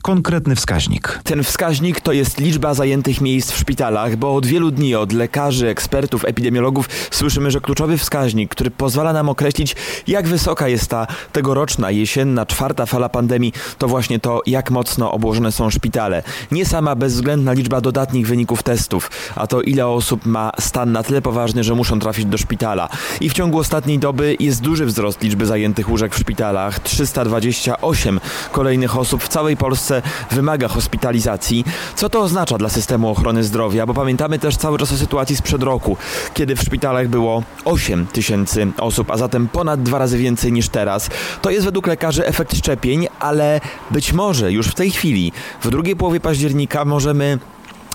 konkretny 0.03 0.55
wskaźnik. 0.55 1.19
Ten 1.23 1.43
wskaźnik 1.43 2.01
to 2.01 2.11
jest 2.11 2.39
liczba 2.39 2.73
zajętych 2.73 3.21
miejsc 3.21 3.51
w 3.51 3.57
szpitalach, 3.57 4.15
bo 4.15 4.35
od 4.35 4.45
wielu 4.45 4.71
dni 4.71 4.95
od 4.95 5.13
lekarzy, 5.13 5.67
ekspertów, 5.69 6.25
epidemiologów 6.25 6.89
słyszymy, 7.11 7.51
że 7.51 7.61
kluczowy 7.61 7.97
wskaźnik, 7.97 8.51
który 8.51 8.71
pozwala 8.71 9.13
nam 9.13 9.29
określić, 9.29 9.75
jak 10.07 10.27
wysoka 10.27 10.67
jest 10.67 10.89
ta 10.89 11.07
tegoroczna, 11.31 11.91
jesienna, 11.91 12.45
czwarta 12.45 12.85
fala 12.85 13.09
pandemii, 13.09 13.53
to 13.77 13.87
właśnie 13.87 14.19
to, 14.19 14.41
jak 14.45 14.71
mocno 14.71 15.11
obłożone 15.11 15.51
są 15.51 15.69
szpitale. 15.69 16.23
Nie 16.51 16.65
sama 16.65 16.95
bezwzględna 16.95 17.53
liczba 17.53 17.81
dodatnich 17.81 18.27
wyników 18.27 18.63
testów, 18.63 19.11
a 19.35 19.47
to 19.47 19.61
ile 19.61 19.87
osób 19.87 20.25
ma 20.25 20.51
stan 20.59 20.91
na 20.91 21.03
tyle 21.03 21.21
poważny, 21.21 21.63
że 21.63 21.75
muszą 21.75 21.99
trafić 21.99 22.25
do 22.25 22.37
szpitala. 22.37 22.89
I 23.21 23.29
w 23.29 23.33
ciągu 23.33 23.57
ostatniej 23.57 23.99
doby 23.99 24.35
jest 24.39 24.61
duży 24.61 24.85
wzrost 24.85 25.21
liczby 25.21 25.45
zajętych 25.45 25.89
łóżek 25.89 26.15
w 26.15 26.19
szpitalach. 26.19 26.79
328 26.79 28.19
kolejnych 28.51 28.97
osób 28.97 29.23
w 29.23 29.27
całej 29.27 29.57
Polsce 29.57 29.92
Polsce 30.01 30.35
wymaga 30.35 30.67
hospitalizacji. 30.67 31.65
Co 31.95 32.09
to 32.09 32.21
oznacza 32.21 32.57
dla 32.57 32.69
systemu 32.69 33.09
ochrony 33.09 33.43
zdrowia? 33.43 33.85
Bo 33.85 33.93
pamiętamy 33.93 34.39
też 34.39 34.57
cały 34.57 34.77
czas 34.77 34.91
o 34.91 34.97
sytuacji 34.97 35.35
sprzed 35.35 35.63
roku, 35.63 35.97
kiedy 36.33 36.55
w 36.55 36.61
szpitalach 36.61 37.07
było 37.07 37.43
8 37.65 38.05
tysięcy 38.05 38.67
osób, 38.77 39.11
a 39.11 39.17
zatem 39.17 39.47
ponad 39.47 39.83
dwa 39.83 39.97
razy 39.97 40.17
więcej 40.17 40.51
niż 40.51 40.69
teraz. 40.69 41.09
To 41.41 41.49
jest 41.49 41.65
według 41.65 41.87
lekarzy 41.87 42.25
efekt 42.25 42.57
szczepień, 42.57 43.07
ale 43.19 43.61
być 43.91 44.13
może 44.13 44.51
już 44.51 44.67
w 44.67 44.75
tej 44.75 44.91
chwili, 44.91 45.31
w 45.61 45.69
drugiej 45.69 45.95
połowie 45.95 46.19
października, 46.19 46.85
możemy 46.85 47.39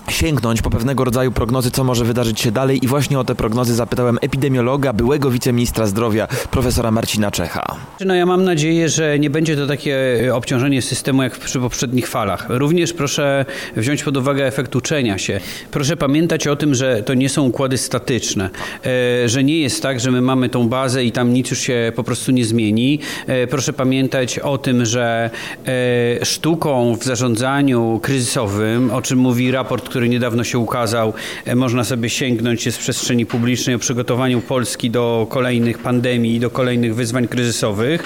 sięgnąć 0.07 0.61
po 0.61 0.69
pewnego 0.69 1.03
rodzaju 1.03 1.31
prognozy, 1.31 1.71
co 1.71 1.83
może 1.83 2.05
wydarzyć 2.05 2.39
się 2.39 2.51
dalej 2.51 2.85
i 2.85 2.87
właśnie 2.87 3.19
o 3.19 3.23
te 3.23 3.35
prognozy 3.35 3.75
zapytałem 3.75 4.17
epidemiologa, 4.21 4.93
byłego 4.93 5.31
wiceministra 5.31 5.85
zdrowia, 5.87 6.27
profesora 6.51 6.91
Marcina 6.91 7.31
Czecha. 7.31 7.75
No 8.05 8.15
ja 8.15 8.25
mam 8.25 8.43
nadzieję, 8.43 8.89
że 8.89 9.19
nie 9.19 9.29
będzie 9.29 9.55
to 9.55 9.67
takie 9.67 9.97
obciążenie 10.33 10.81
systemu 10.81 11.23
jak 11.23 11.37
przy 11.37 11.59
poprzednich 11.59 12.07
falach. 12.07 12.45
Również 12.49 12.93
proszę 12.93 13.45
wziąć 13.75 14.03
pod 14.03 14.17
uwagę 14.17 14.45
efekt 14.45 14.75
uczenia 14.75 15.17
się. 15.17 15.39
Proszę 15.71 15.97
pamiętać 15.97 16.47
o 16.47 16.55
tym, 16.55 16.75
że 16.75 17.03
to 17.03 17.13
nie 17.13 17.29
są 17.29 17.43
układy 17.43 17.77
statyczne, 17.77 18.49
e, 18.85 19.29
że 19.29 19.43
nie 19.43 19.59
jest 19.59 19.81
tak, 19.81 19.99
że 19.99 20.11
my 20.11 20.21
mamy 20.21 20.49
tą 20.49 20.69
bazę 20.69 21.05
i 21.05 21.11
tam 21.11 21.33
nic 21.33 21.51
już 21.51 21.59
się 21.59 21.91
po 21.95 22.03
prostu 22.03 22.31
nie 22.31 22.45
zmieni. 22.45 22.99
E, 23.27 23.47
proszę 23.47 23.73
pamiętać 23.73 24.39
o 24.39 24.57
tym, 24.57 24.85
że 24.85 25.29
e, 26.19 26.25
sztuką 26.25 26.95
w 26.95 27.03
zarządzaniu 27.03 27.99
kryzysowym, 28.03 28.91
o 28.91 29.01
czym 29.01 29.19
mówi 29.19 29.51
raport, 29.51 29.88
który 29.89 30.09
niedawno 30.09 30.43
się 30.43 30.59
ukazał, 30.59 31.13
można 31.55 31.83
sobie 31.83 32.09
sięgnąć 32.09 32.69
w 32.69 32.77
przestrzeni 32.77 33.25
publicznej 33.25 33.75
o 33.75 33.79
przygotowaniu 33.79 34.41
Polski 34.41 34.89
do 34.89 35.27
kolejnych 35.29 35.77
pandemii 35.77 36.35
i 36.35 36.39
do 36.39 36.49
kolejnych 36.49 36.95
wyzwań 36.95 37.27
kryzysowych. 37.27 38.03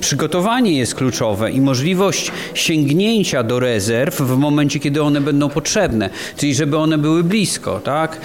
Przygotowanie 0.00 0.78
jest 0.78 0.94
kluczowe 0.94 1.50
i 1.50 1.60
możliwość 1.60 2.32
sięgnięcia 2.54 3.42
do 3.42 3.60
rezerw 3.60 4.20
w 4.20 4.36
momencie, 4.36 4.80
kiedy 4.80 5.02
one 5.02 5.20
będą 5.20 5.48
potrzebne, 5.48 6.10
czyli 6.36 6.54
żeby 6.54 6.76
one 6.76 6.98
były 6.98 7.24
blisko, 7.24 7.80
tak? 7.80 8.20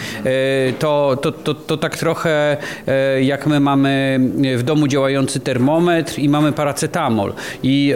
To, 0.80 1.18
to, 1.22 1.32
to, 1.32 1.54
to 1.54 1.78
tak 1.78 1.98
trochę 1.98 2.58
jak 3.22 3.48
my 3.48 3.60
mamy 3.60 4.20
w 4.58 4.64
domu 4.64 4.88
działający 4.88 5.40
termometr 5.40 6.20
i 6.20 6.30
mamy 6.30 6.52
paracetamol 6.52 7.34
i 7.64 7.94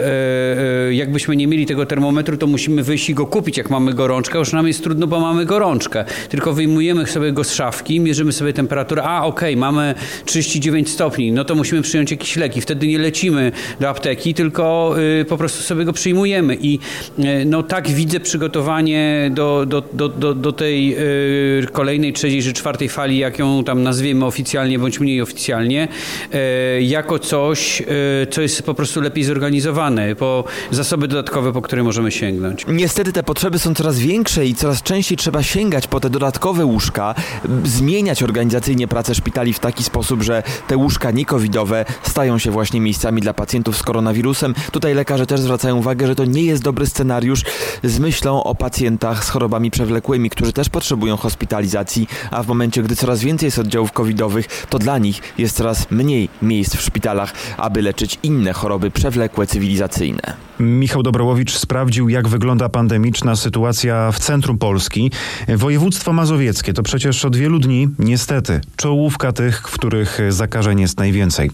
jakbyśmy 0.90 1.36
nie 1.36 1.46
mieli 1.46 1.66
tego 1.66 1.86
termometru, 1.86 2.36
to 2.36 2.46
musimy 2.46 2.82
wyjść 2.82 3.10
i 3.10 3.14
go 3.14 3.26
kupić, 3.26 3.56
jak 3.56 3.70
mamy 3.70 3.94
gorączkę, 3.94 4.38
już 4.38 4.52
nam 4.52 4.66
jest 4.66 4.82
trudno, 4.82 5.03
bo 5.06 5.20
mamy 5.20 5.46
gorączkę. 5.46 6.04
Tylko 6.28 6.52
wyjmujemy 6.52 7.06
sobie 7.06 7.32
go 7.32 7.44
z 7.44 7.54
szafki, 7.54 8.00
mierzymy 8.00 8.32
sobie 8.32 8.52
temperaturę, 8.52 9.02
a 9.02 9.24
okej, 9.24 9.54
okay, 9.54 9.60
mamy 9.60 9.94
39 10.24 10.90
stopni, 10.90 11.32
no 11.32 11.44
to 11.44 11.54
musimy 11.54 11.82
przyjąć 11.82 12.10
jakieś 12.10 12.36
leki. 12.36 12.60
Wtedy 12.60 12.86
nie 12.86 12.98
lecimy 12.98 13.52
do 13.80 13.88
apteki, 13.88 14.34
tylko 14.34 14.94
y, 15.20 15.24
po 15.24 15.36
prostu 15.36 15.62
sobie 15.62 15.84
go 15.84 15.92
przyjmujemy. 15.92 16.56
I 16.60 16.78
y, 17.18 17.44
no 17.46 17.62
tak 17.62 17.88
widzę 17.88 18.20
przygotowanie 18.20 19.30
do, 19.34 19.66
do, 19.66 19.82
do, 19.92 20.08
do, 20.08 20.34
do 20.34 20.52
tej 20.52 20.96
y, 21.62 21.66
kolejnej, 21.72 22.12
trzeciej 22.12 22.42
czy 22.42 22.52
czwartej 22.52 22.88
fali, 22.88 23.18
jak 23.18 23.38
ją 23.38 23.64
tam 23.64 23.82
nazwiemy 23.82 24.24
oficjalnie 24.24 24.78
bądź 24.78 25.00
mniej 25.00 25.22
oficjalnie, 25.22 25.88
jako 26.80 27.18
coś, 27.18 27.82
co 28.30 28.42
jest 28.42 28.62
po 28.62 28.74
prostu 28.74 29.00
lepiej 29.00 29.24
zorganizowane, 29.24 30.16
po 30.16 30.44
zasoby 30.70 31.08
dodatkowe, 31.08 31.52
po 31.52 31.62
które 31.62 31.82
możemy 31.82 32.10
sięgnąć. 32.10 32.64
Niestety 32.68 33.12
te 33.12 33.22
potrzeby 33.22 33.58
są 33.58 33.74
coraz 33.74 33.98
większe 33.98 34.46
i 34.46 34.54
coraz 34.54 34.82
częściej 34.82 34.93
trzeba 35.02 35.42
sięgać 35.42 35.86
po 35.86 36.00
te 36.00 36.10
dodatkowe 36.10 36.64
łóżka, 36.64 37.14
zmieniać 37.64 38.22
organizacyjnie 38.22 38.88
pracę 38.88 39.14
szpitali 39.14 39.52
w 39.52 39.58
taki 39.58 39.84
sposób, 39.84 40.22
że 40.22 40.42
te 40.68 40.76
łóżka 40.76 41.10
niekowidowe 41.10 41.84
stają 42.02 42.38
się 42.38 42.50
właśnie 42.50 42.80
miejscami 42.80 43.20
dla 43.20 43.34
pacjentów 43.34 43.76
z 43.76 43.82
koronawirusem. 43.82 44.54
Tutaj 44.72 44.94
lekarze 44.94 45.26
też 45.26 45.40
zwracają 45.40 45.76
uwagę, 45.76 46.06
że 46.06 46.14
to 46.14 46.24
nie 46.24 46.42
jest 46.42 46.62
dobry 46.62 46.86
scenariusz 46.86 47.42
z 47.84 47.98
myślą 47.98 48.44
o 48.44 48.54
pacjentach 48.54 49.24
z 49.24 49.28
chorobami 49.28 49.70
przewlekłymi, 49.70 50.30
którzy 50.30 50.52
też 50.52 50.68
potrzebują 50.68 51.16
hospitalizacji, 51.16 52.08
a 52.30 52.42
w 52.42 52.46
momencie, 52.46 52.82
gdy 52.82 52.96
coraz 52.96 53.20
więcej 53.20 53.46
jest 53.46 53.58
oddziałów 53.58 53.92
covidowych, 53.92 54.66
to 54.70 54.78
dla 54.78 54.98
nich 54.98 55.20
jest 55.38 55.56
coraz 55.56 55.90
mniej 55.90 56.28
miejsc 56.42 56.76
w 56.76 56.80
szpitalach, 56.80 57.32
aby 57.56 57.82
leczyć 57.82 58.18
inne 58.22 58.52
choroby 58.52 58.90
przewlekłe 58.90 59.46
cywilizacyjne. 59.46 60.36
Michał 60.60 61.02
Dobrołowicz 61.02 61.58
sprawdził, 61.58 62.08
jak 62.08 62.28
wygląda 62.28 62.68
pandemiczna 62.68 63.36
sytuacja 63.36 64.12
w 64.12 64.18
centrum 64.18 64.58
Polski. 64.58 65.10
Województwo 65.48 66.12
mazowieckie 66.12 66.72
to 66.72 66.82
przecież 66.82 67.24
od 67.24 67.36
wielu 67.36 67.58
dni, 67.58 67.88
niestety, 67.98 68.60
czołówka 68.76 69.32
tych, 69.32 69.68
w 69.68 69.72
których 69.72 70.18
zakażeń 70.28 70.80
jest 70.80 70.98
najwięcej. 70.98 71.50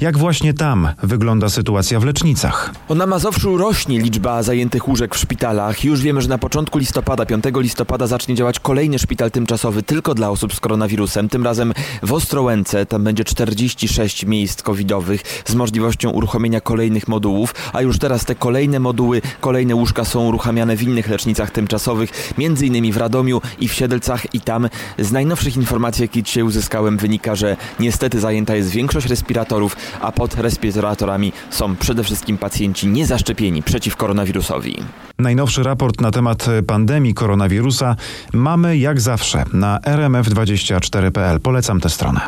Jak 0.00 0.18
właśnie 0.18 0.54
tam 0.54 0.88
wygląda 1.02 1.48
sytuacja 1.48 2.00
w 2.00 2.04
lecznicach? 2.04 2.74
Na 2.94 3.06
Mazowszu 3.06 3.56
rośnie 3.56 4.00
liczba 4.00 4.42
zajętych 4.42 4.88
łóżek 4.88 5.14
w 5.14 5.18
szpitalach. 5.18 5.84
Już 5.84 6.00
wiemy, 6.00 6.22
że 6.22 6.28
na 6.28 6.38
początku 6.38 6.78
listopada, 6.78 7.26
5 7.26 7.44
listopada 7.56 8.06
zacznie 8.06 8.34
działać 8.34 8.60
kolejny 8.60 8.98
szpital 8.98 9.30
tymczasowy 9.30 9.82
tylko 9.82 10.14
dla 10.14 10.30
osób 10.30 10.54
z 10.54 10.60
koronawirusem. 10.60 11.28
Tym 11.28 11.44
razem 11.44 11.72
w 12.02 12.12
Ostrołęce. 12.12 12.86
Tam 12.86 13.04
będzie 13.04 13.24
46 13.24 14.26
miejsc 14.26 14.62
covidowych 14.62 15.42
z 15.46 15.54
możliwością 15.54 16.10
uruchomienia 16.10 16.60
kolejnych 16.60 17.08
modułów, 17.08 17.54
a 17.72 17.82
już 17.82 17.98
teraz 17.98 18.24
te 18.28 18.34
kolejne 18.34 18.80
moduły, 18.80 19.22
kolejne 19.40 19.74
łóżka 19.74 20.04
są 20.04 20.26
uruchamiane 20.26 20.76
w 20.76 20.82
innych 20.82 21.08
lecznicach 21.08 21.50
tymczasowych, 21.50 22.34
innymi 22.62 22.92
w 22.92 22.96
Radomiu 22.96 23.40
i 23.58 23.68
w 23.68 23.72
Siedlcach 23.72 24.34
i 24.34 24.40
tam 24.40 24.68
z 24.98 25.12
najnowszych 25.12 25.56
informacji, 25.56 26.02
jakie 26.02 26.22
dzisiaj 26.22 26.42
uzyskałem, 26.42 26.96
wynika, 26.96 27.34
że 27.34 27.56
niestety 27.80 28.20
zajęta 28.20 28.56
jest 28.56 28.70
większość 28.70 29.06
respiratorów, 29.06 29.76
a 30.00 30.12
pod 30.12 30.34
respiratorami 30.34 31.32
są 31.50 31.76
przede 31.76 32.04
wszystkim 32.04 32.38
pacjenci 32.38 32.86
niezaszczepieni 32.86 33.62
przeciw 33.62 33.96
koronawirusowi. 33.96 34.76
Najnowszy 35.18 35.62
raport 35.62 36.00
na 36.00 36.10
temat 36.10 36.46
pandemii 36.66 37.14
koronawirusa 37.14 37.96
mamy 38.32 38.78
jak 38.78 39.00
zawsze 39.00 39.44
na 39.52 39.78
rmf24.pl. 39.78 41.40
Polecam 41.40 41.80
tę 41.80 41.90
stronę. 41.90 42.20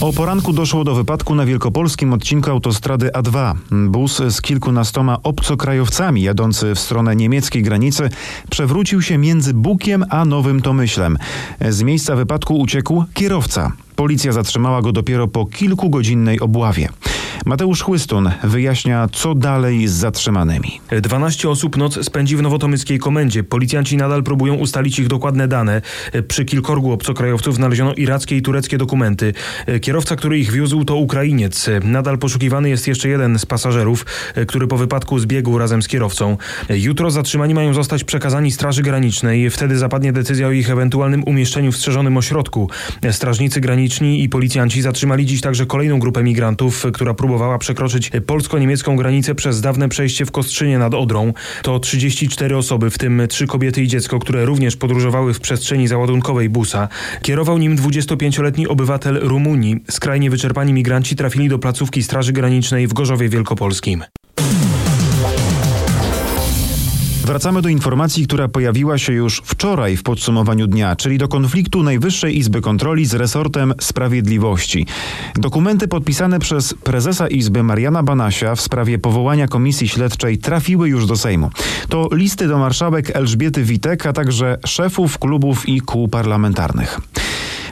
O 0.00 0.12
poranku 0.12 0.52
doszło 0.52 0.84
do 0.84 0.94
wypadku 0.94 1.34
na 1.34 1.46
wielkopolskim 1.46 2.12
odcinku 2.12 2.50
autostrady 2.50 3.08
A2. 3.08 3.54
Bus 3.88 4.22
z 4.28 4.40
kilkunastoma 4.40 5.18
obcokrajowcami 5.22 6.22
jadący 6.22 6.74
w 6.74 6.78
stronę 6.78 7.16
niemieckiej 7.16 7.62
granicy 7.62 8.10
przewrócił 8.50 9.02
się 9.02 9.18
między 9.18 9.54
Bukiem 9.54 10.04
a 10.10 10.24
Nowym 10.24 10.62
Tomyślem. 10.62 11.18
Z 11.68 11.82
miejsca 11.82 12.16
wypadku 12.16 12.58
uciekł 12.58 13.04
kierowca. 13.14 13.72
Policja 13.96 14.32
zatrzymała 14.32 14.82
go 14.82 14.92
dopiero 14.92 15.28
po 15.28 15.46
kilkugodzinnej 15.46 16.40
obławie. 16.40 16.88
Mateusz 17.44 17.82
Chłystun 17.82 18.30
wyjaśnia, 18.44 19.08
co 19.12 19.34
dalej 19.34 19.88
z 19.88 19.92
zatrzymanymi. 19.92 20.80
12 21.00 21.48
osób 21.48 21.76
noc 21.76 22.04
spędzi 22.04 22.36
w 22.36 22.42
nowotomyskiej 22.42 22.98
komendzie. 22.98 23.44
Policjanci 23.44 23.96
nadal 23.96 24.22
próbują 24.22 24.54
ustalić 24.54 24.98
ich 24.98 25.08
dokładne 25.08 25.48
dane. 25.48 25.82
Przy 26.28 26.44
kilkorgu 26.44 26.92
obcokrajowców 26.92 27.54
znaleziono 27.54 27.94
irackie 27.94 28.36
i 28.36 28.42
tureckie 28.42 28.78
dokumenty. 28.78 29.32
Kierowca, 29.80 30.16
który 30.16 30.38
ich 30.38 30.52
wiózł, 30.52 30.84
to 30.84 30.96
Ukrainiec. 30.96 31.70
Nadal 31.84 32.18
poszukiwany 32.18 32.68
jest 32.68 32.88
jeszcze 32.88 33.08
jeden 33.08 33.38
z 33.38 33.46
pasażerów, 33.46 34.06
który 34.46 34.66
po 34.66 34.76
wypadku 34.76 35.18
zbiegł 35.18 35.58
razem 35.58 35.82
z 35.82 35.88
kierowcą. 35.88 36.36
Jutro 36.68 37.10
zatrzymani 37.10 37.54
mają 37.54 37.74
zostać 37.74 38.04
przekazani 38.04 38.52
Straży 38.52 38.82
Granicznej. 38.82 39.50
Wtedy 39.50 39.78
zapadnie 39.78 40.12
decyzja 40.12 40.46
o 40.46 40.50
ich 40.50 40.70
ewentualnym 40.70 41.24
umieszczeniu 41.24 41.72
w 41.72 41.76
strzeżonym 41.76 42.16
ośrodku. 42.16 42.70
Strażnicy 43.10 43.60
graniczni 43.60 44.22
i 44.22 44.28
policjanci 44.28 44.82
zatrzymali 44.82 45.26
dziś 45.26 45.40
także 45.40 45.66
kolejną 45.66 45.98
grupę 45.98 46.22
migrantów, 46.22 46.86
która 46.92 47.14
próbowała 47.14 47.25
próbowała 47.26 47.58
przekroczyć 47.58 48.10
polsko-niemiecką 48.26 48.96
granicę 48.96 49.34
przez 49.34 49.60
dawne 49.60 49.88
przejście 49.88 50.26
w 50.26 50.30
Kostrzynie 50.30 50.78
nad 50.78 50.94
Odrą. 50.94 51.32
To 51.62 51.78
34 51.78 52.56
osoby, 52.56 52.90
w 52.90 52.98
tym 52.98 53.22
trzy 53.28 53.46
kobiety 53.46 53.82
i 53.82 53.88
dziecko, 53.88 54.18
które 54.18 54.44
również 54.44 54.76
podróżowały 54.76 55.34
w 55.34 55.40
przestrzeni 55.40 55.88
załadunkowej 55.88 56.48
busa. 56.48 56.88
Kierował 57.22 57.58
nim 57.58 57.76
25-letni 57.76 58.68
obywatel 58.68 59.18
Rumunii. 59.22 59.84
Skrajnie 59.90 60.30
wyczerpani 60.30 60.72
migranci 60.72 61.16
trafili 61.16 61.48
do 61.48 61.58
placówki 61.58 62.02
Straży 62.02 62.32
Granicznej 62.32 62.86
w 62.86 62.92
Gorzowie 62.92 63.28
Wielkopolskim. 63.28 64.04
Wracamy 67.26 67.62
do 67.62 67.68
informacji, 67.68 68.26
która 68.26 68.48
pojawiła 68.48 68.98
się 68.98 69.12
już 69.12 69.42
wczoraj 69.44 69.96
w 69.96 70.02
podsumowaniu 70.02 70.66
dnia, 70.66 70.96
czyli 70.96 71.18
do 71.18 71.28
konfliktu 71.28 71.82
Najwyższej 71.82 72.38
Izby 72.38 72.60
Kontroli 72.60 73.06
z 73.06 73.14
resortem 73.14 73.74
sprawiedliwości. 73.80 74.86
Dokumenty 75.34 75.88
podpisane 75.88 76.38
przez 76.38 76.74
prezesa 76.74 77.28
Izby 77.28 77.62
Mariana 77.62 78.02
Banasia 78.02 78.54
w 78.54 78.60
sprawie 78.60 78.98
powołania 78.98 79.48
komisji 79.48 79.88
śledczej 79.88 80.38
trafiły 80.38 80.88
już 80.88 81.06
do 81.06 81.16
Sejmu. 81.16 81.50
To 81.88 82.08
listy 82.12 82.48
do 82.48 82.58
marszałek 82.58 83.16
Elżbiety 83.16 83.62
Witek, 83.62 84.06
a 84.06 84.12
także 84.12 84.58
szefów 84.66 85.18
klubów 85.18 85.68
i 85.68 85.80
kół 85.80 86.08
parlamentarnych. 86.08 87.00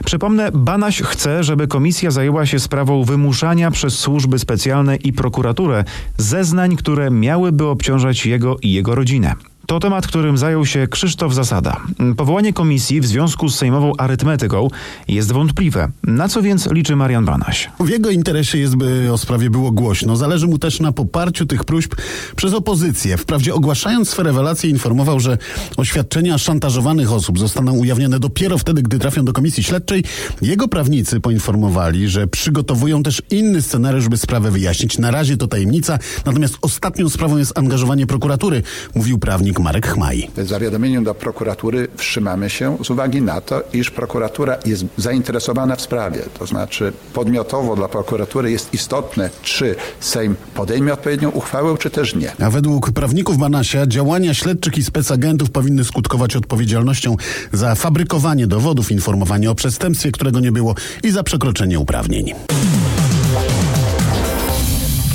Przypomnę, 0.05 0.51
Banaś 0.53 1.01
chce, 1.01 1.43
żeby 1.43 1.67
komisja 1.67 2.11
zajęła 2.11 2.45
się 2.45 2.59
sprawą 2.59 3.03
wymuszania 3.03 3.71
przez 3.71 3.99
służby 3.99 4.39
specjalne 4.39 4.95
i 4.95 5.13
prokuraturę 5.13 5.83
zeznań, 6.17 6.75
które 6.75 7.11
miałyby 7.11 7.65
obciążać 7.65 8.25
jego 8.25 8.57
i 8.61 8.73
jego 8.73 8.95
rodzinę. 8.95 9.35
To 9.67 9.79
temat, 9.79 10.07
którym 10.07 10.37
zajął 10.37 10.65
się 10.65 10.87
Krzysztof 10.87 11.33
Zasada. 11.33 11.81
Powołanie 12.17 12.53
komisji 12.53 13.01
w 13.01 13.05
związku 13.05 13.49
z 13.49 13.55
sejmową 13.55 13.91
arytmetyką 13.97 14.67
jest 15.07 15.31
wątpliwe. 15.31 15.91
Na 16.03 16.29
co 16.29 16.41
więc 16.41 16.71
liczy 16.71 16.95
Marian 16.95 17.25
Banaś? 17.25 17.69
W 17.79 17.89
jego 17.89 18.09
interesie 18.09 18.57
jest, 18.57 18.75
by 18.75 19.13
o 19.13 19.17
sprawie 19.17 19.49
było 19.49 19.71
głośno. 19.71 20.15
Zależy 20.15 20.47
mu 20.47 20.57
też 20.57 20.79
na 20.79 20.91
poparciu 20.91 21.45
tych 21.45 21.63
próśb 21.63 21.95
przez 22.35 22.53
opozycję. 22.53 23.17
Wprawdzie 23.17 23.53
ogłaszając 23.53 24.09
swe 24.09 24.23
rewelacje 24.23 24.69
informował, 24.69 25.19
że 25.19 25.37
oświadczenia 25.77 26.37
szantażowanych 26.37 27.11
osób 27.11 27.39
zostaną 27.39 27.73
ujawnione 27.73 28.19
dopiero 28.19 28.57
wtedy, 28.57 28.81
gdy 28.81 28.99
trafią 28.99 29.25
do 29.25 29.33
komisji 29.33 29.63
śledczej. 29.63 30.03
Jego 30.41 30.67
prawnicy 30.67 31.19
poinformowali, 31.19 32.09
że 32.09 32.27
przygotowują 32.27 33.03
też 33.03 33.21
inny 33.31 33.61
scenariusz, 33.61 34.09
by 34.09 34.17
sprawę 34.17 34.51
wyjaśnić. 34.51 34.97
Na 34.97 35.11
razie 35.11 35.37
to 35.37 35.47
tajemnica, 35.47 35.99
natomiast 36.25 36.57
ostatnią 36.61 37.09
sprawą 37.09 37.37
jest 37.37 37.57
angażowanie 37.57 38.07
prokuratury, 38.07 38.63
mówił 38.95 39.19
prawnik 39.19 39.54
rzecznik 39.55 39.59
Marek 39.59 39.87
Chmaj. 39.87 40.29
W 40.37 40.47
zawiadomieniu 40.47 41.01
do 41.01 41.15
prokuratury 41.15 41.87
wstrzymamy 41.97 42.49
się 42.49 42.77
z 42.83 42.89
uwagi 42.89 43.21
na 43.21 43.41
to, 43.41 43.63
iż 43.73 43.91
prokuratura 43.91 44.57
jest 44.65 44.85
zainteresowana 44.97 45.75
w 45.75 45.81
sprawie. 45.81 46.19
To 46.39 46.45
znaczy 46.45 46.93
podmiotowo 47.13 47.75
dla 47.75 47.87
prokuratury 47.87 48.51
jest 48.51 48.73
istotne, 48.73 49.29
czy 49.43 49.75
Sejm 49.99 50.35
podejmie 50.53 50.93
odpowiednią 50.93 51.29
uchwałę, 51.29 51.77
czy 51.79 51.89
też 51.89 52.15
nie. 52.15 52.31
A 52.39 52.49
według 52.49 52.91
prawników 52.91 53.37
Banasia 53.37 53.87
działania 53.87 54.33
śledczych 54.33 54.77
i 54.77 54.83
specagentów 54.83 55.51
powinny 55.51 55.83
skutkować 55.83 56.35
odpowiedzialnością 56.35 57.15
za 57.53 57.75
fabrykowanie 57.75 58.47
dowodów, 58.47 58.91
informowanie 58.91 59.51
o 59.51 59.55
przestępstwie, 59.55 60.11
którego 60.11 60.39
nie 60.39 60.51
było 60.51 60.75
i 61.03 61.11
za 61.11 61.23
przekroczenie 61.23 61.79
uprawnień. 61.79 62.33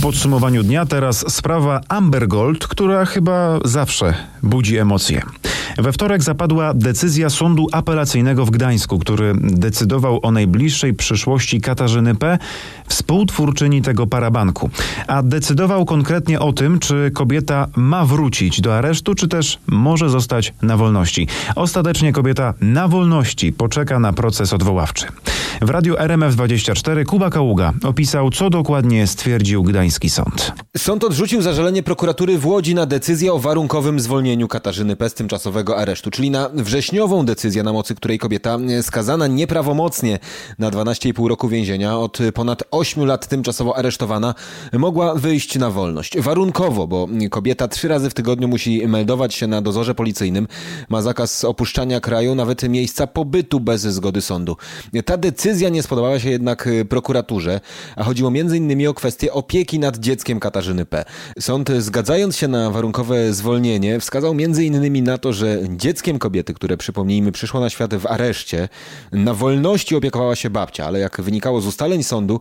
W 0.01 0.03
podsumowaniu 0.03 0.63
dnia 0.63 0.87
teraz 0.87 1.33
sprawa 1.33 1.81
Amber 1.89 2.29
Gold, 2.29 2.67
która 2.67 3.05
chyba 3.05 3.59
zawsze 3.65 4.15
budzi 4.43 4.79
emocje. 4.79 5.23
We 5.79 5.93
wtorek 5.93 6.23
zapadła 6.23 6.75
decyzja 6.75 7.31
Sądu 7.31 7.67
Apelacyjnego 7.73 8.47
w 8.47 8.51
Gdańsku, 8.51 8.99
który 8.99 9.33
decydował 9.41 10.21
o 10.23 10.31
najbliższej 10.31 10.95
przyszłości 10.95 11.61
Katarzyny 11.61 12.15
P., 12.15 12.39
współtwórczyni 12.89 13.83
tego 13.83 14.07
parabanku. 14.07 14.71
A 15.07 15.23
decydował 15.23 15.85
konkretnie 15.85 16.41
o 16.41 16.53
tym, 16.53 16.79
czy 16.79 17.11
kobieta 17.15 17.67
ma 17.77 18.05
wrócić 18.05 18.61
do 18.61 18.77
aresztu, 18.77 19.15
czy 19.15 19.29
też 19.29 19.59
może 19.67 20.09
zostać 20.09 20.55
na 20.63 20.77
wolności. 20.77 21.29
Ostatecznie 21.57 22.13
kobieta 22.13 22.55
na 22.61 22.89
wolności 22.89 23.53
poczeka 23.53 23.99
na 23.99 24.13
proces 24.13 24.53
odwoławczy. 24.53 25.07
W 25.63 25.71
radiu 25.71 25.95
RMF24 25.95 27.05
Kuba 27.05 27.31
Kaługa 27.31 27.73
opisał, 27.83 28.31
co 28.31 28.51
dokładnie 28.51 29.07
stwierdził 29.07 29.63
gdański 29.63 30.11
sąd. 30.11 30.53
Sąd 30.77 31.05
odrzucił 31.05 31.43
zażalenie 31.43 31.83
prokuratury 31.83 32.39
w 32.39 32.47
Łodzi 32.47 32.75
na 32.75 32.87
decyzję 32.87 33.33
o 33.33 33.39
warunkowym 33.39 34.01
zwolnieniu 34.01 34.49
Katarzyny 34.49 34.97
P. 34.97 35.09
z 35.09 35.15
tymczasowego 35.15 35.60
aresztu, 35.69 36.11
czyli 36.11 36.31
na 36.31 36.49
wrześniową 36.55 37.25
decyzję, 37.25 37.63
na 37.63 37.73
mocy 37.73 37.95
której 37.95 38.19
kobieta 38.19 38.59
skazana 38.83 39.27
nieprawomocnie 39.27 40.19
na 40.59 40.71
12,5 40.71 41.29
roku 41.29 41.49
więzienia 41.49 41.99
od 41.99 42.19
ponad 42.35 42.63
8 42.71 43.07
lat 43.07 43.29
tymczasowo 43.29 43.77
aresztowana 43.77 44.35
mogła 44.73 45.15
wyjść 45.15 45.59
na 45.59 45.71
wolność. 45.71 46.21
Warunkowo, 46.21 46.87
bo 46.87 47.09
kobieta 47.31 47.69
trzy 47.69 47.89
razy 47.89 48.11
w 48.11 48.15
tygodniu 48.15 48.49
musi 48.49 48.89
meldować 48.89 49.35
się 49.35 49.47
na 49.47 49.63
dozorze 49.63 49.95
policyjnym, 49.95 50.49
ma 50.89 51.03
zakaz 51.03 51.45
opuszczania 51.45 52.01
kraju, 52.01 52.35
nawet 52.35 52.69
miejsca 52.69 53.07
pobytu 53.07 53.61
bez 53.61 53.83
zgody 53.83 54.21
sądu. 54.21 54.57
Ta 55.05 55.17
decyzja 55.17 55.69
nie 55.69 55.83
spodobała 55.83 56.19
się 56.19 56.31
jednak 56.31 56.69
prokuraturze, 56.89 57.61
a 57.97 58.05
chodziło 58.05 58.31
m.in. 58.35 58.89
o 58.89 58.95
kwestię 58.95 59.33
opieki 59.33 59.79
nad 59.79 59.99
dzieckiem 59.99 60.41
Katarzyny 60.41 60.87
P. 60.87 61.05
Sąd, 61.41 61.71
zgadzając 61.79 62.37
się 62.37 62.49
na 62.49 62.71
warunkowe 62.71 63.33
zwolnienie, 63.33 64.01
wskazał 64.01 64.33
m.in. 64.33 65.05
na 65.05 65.19
to, 65.19 65.33
że 65.33 65.50
dzieckiem 65.69 66.19
kobiety, 66.19 66.55
które 66.55 66.77
przypomnijmy 66.77 67.33
przyszło 67.33 67.61
na 67.61 67.71
świat 67.71 67.95
w 67.95 68.07
areszcie, 68.07 68.69
na 69.13 69.35
wolności 69.35 69.97
opiekowała 69.97 70.37
się 70.37 70.51
babcia, 70.51 70.87
ale 70.87 70.99
jak 70.99 71.21
wynikało 71.21 71.61
z 71.61 71.67
ustaleń 71.67 72.03
sądu, 72.03 72.41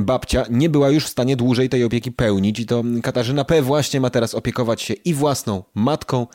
babcia 0.00 0.44
nie 0.50 0.68
była 0.68 0.90
już 0.90 1.04
w 1.04 1.08
stanie 1.08 1.36
dłużej 1.36 1.68
tej 1.68 1.84
opieki 1.84 2.12
pełnić 2.12 2.60
i 2.60 2.66
to 2.66 2.82
Katarzyna 3.02 3.44
P. 3.44 3.62
właśnie 3.62 4.00
ma 4.00 4.10
teraz 4.10 4.34
opiekować 4.34 4.82
się 4.82 4.94
i 4.94 5.14
własną 5.14 5.62
matką, 5.74 6.26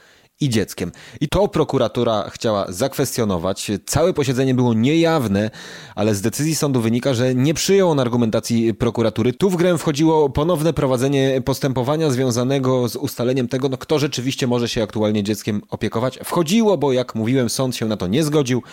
i 0.41 0.49
dzieckiem. 0.49 0.91
I 1.21 1.29
to 1.29 1.47
prokuratura 1.47 2.29
chciała 2.29 2.65
zakwestionować. 2.69 3.71
Całe 3.85 4.13
posiedzenie 4.13 4.53
było 4.53 4.73
niejawne, 4.73 5.51
ale 5.95 6.15
z 6.15 6.21
decyzji 6.21 6.55
sądu 6.55 6.81
wynika, 6.81 7.13
że 7.13 7.35
nie 7.35 7.53
przyjął 7.53 7.89
on 7.89 7.99
argumentacji 7.99 8.73
prokuratury. 8.73 9.33
Tu 9.33 9.49
w 9.49 9.55
grę 9.55 9.77
wchodziło 9.77 10.29
ponowne 10.29 10.73
prowadzenie 10.73 11.41
postępowania 11.45 12.09
związanego 12.09 12.89
z 12.89 12.95
ustaleniem 12.95 13.47
tego, 13.47 13.69
no, 13.69 13.77
kto 13.77 13.99
rzeczywiście 13.99 14.47
może 14.47 14.69
się 14.69 14.83
aktualnie 14.83 15.23
dzieckiem 15.23 15.61
opiekować. 15.69 16.19
Wchodziło, 16.23 16.77
bo 16.77 16.93
jak 16.93 17.15
mówiłem, 17.15 17.49
sąd 17.49 17.75
się 17.75 17.85
na 17.85 17.97
to 17.97 18.07
nie 18.07 18.23
zgodził. 18.23 18.63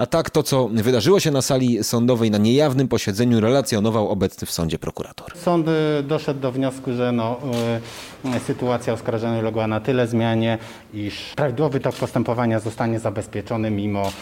A 0.00 0.06
tak 0.06 0.30
to, 0.30 0.42
co 0.42 0.68
wydarzyło 0.68 1.20
się 1.20 1.30
na 1.30 1.42
sali 1.42 1.84
sądowej 1.84 2.30
na 2.30 2.38
niejawnym 2.38 2.88
posiedzeniu, 2.88 3.40
relacjonował 3.40 4.08
obecny 4.08 4.46
w 4.46 4.50
sądzie 4.50 4.78
prokurator. 4.78 5.32
Sąd 5.36 5.66
doszedł 6.02 6.40
do 6.40 6.52
wniosku, 6.52 6.92
że 6.92 7.12
no, 7.12 7.38
y, 8.36 8.40
sytuacja 8.40 8.92
oskarżonej 8.92 9.40
uległa 9.40 9.66
na 9.66 9.80
tyle 9.80 10.06
zmianie, 10.06 10.58
iż 10.94 11.32
prawidłowy 11.36 11.80
tok 11.80 11.94
postępowania 11.94 12.60
zostanie 12.60 12.98
zabezpieczony 12.98 13.70
mimo 13.70 14.12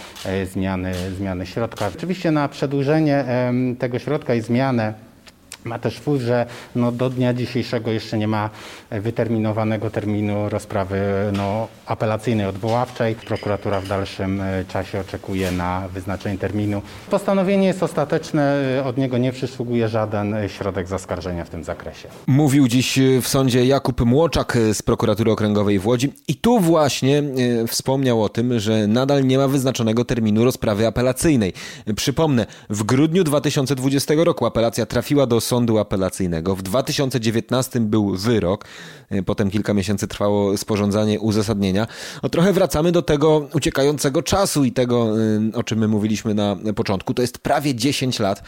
y, 0.42 0.46
zmiany, 0.46 0.92
zmiany 1.16 1.46
środka. 1.46 1.90
Oczywiście 1.96 2.30
na 2.30 2.48
przedłużenie 2.48 3.24
y, 3.72 3.76
tego 3.76 3.98
środka 3.98 4.34
i 4.34 4.40
zmianę 4.40 5.07
ma 5.64 5.78
też 5.78 5.96
wpływ, 5.96 6.22
że 6.22 6.46
no, 6.76 6.92
do 6.92 7.10
dnia 7.10 7.34
dzisiejszego 7.34 7.90
jeszcze 7.90 8.18
nie 8.18 8.28
ma 8.28 8.50
wyterminowanego 8.90 9.90
terminu 9.90 10.48
rozprawy 10.48 11.00
no, 11.32 11.68
apelacyjnej, 11.86 12.46
odwoławczej. 12.46 13.14
Prokuratura 13.14 13.80
w 13.80 13.88
dalszym 13.88 14.42
czasie 14.68 15.00
oczekuje 15.00 15.52
na 15.52 15.88
wyznaczenie 15.88 16.38
terminu. 16.38 16.82
Postanowienie 17.10 17.66
jest 17.66 17.82
ostateczne, 17.82 18.56
od 18.84 18.98
niego 18.98 19.18
nie 19.18 19.32
przysługuje 19.32 19.88
żaden 19.88 20.36
środek 20.48 20.88
zaskarżenia 20.88 21.44
w 21.44 21.50
tym 21.50 21.64
zakresie. 21.64 22.08
Mówił 22.26 22.68
dziś 22.68 22.98
w 23.22 23.28
sądzie 23.28 23.66
Jakub 23.66 24.00
Młoczak 24.00 24.58
z 24.72 24.82
prokuratury 24.82 25.30
okręgowej 25.30 25.78
w 25.78 25.86
Łodzi 25.86 26.12
i 26.28 26.34
tu 26.34 26.60
właśnie 26.60 27.22
wspomniał 27.68 28.22
o 28.22 28.28
tym, 28.28 28.60
że 28.60 28.86
nadal 28.86 29.26
nie 29.26 29.38
ma 29.38 29.48
wyznaczonego 29.48 30.04
terminu 30.04 30.44
rozprawy 30.44 30.86
apelacyjnej. 30.86 31.52
Przypomnę, 31.96 32.46
w 32.70 32.82
grudniu 32.82 33.24
2020 33.24 34.14
roku 34.16 34.46
apelacja 34.46 34.86
trafiła 34.86 35.26
do 35.26 35.40
sądu 35.48 35.78
apelacyjnego. 35.78 36.56
W 36.56 36.62
2019 36.62 37.80
był 37.80 38.16
wyrok, 38.16 38.64
potem 39.26 39.50
kilka 39.50 39.74
miesięcy 39.74 40.08
trwało 40.08 40.56
sporządzanie 40.56 41.20
uzasadnienia. 41.20 41.86
No 42.22 42.28
trochę 42.28 42.52
wracamy 42.52 42.92
do 42.92 43.02
tego 43.02 43.48
uciekającego 43.54 44.22
czasu 44.22 44.64
i 44.64 44.72
tego, 44.72 45.08
o 45.54 45.62
czym 45.62 45.78
my 45.78 45.88
mówiliśmy 45.88 46.34
na 46.34 46.56
początku. 46.76 47.14
To 47.14 47.22
jest 47.22 47.38
prawie 47.38 47.74
10 47.74 48.18
lat. 48.18 48.42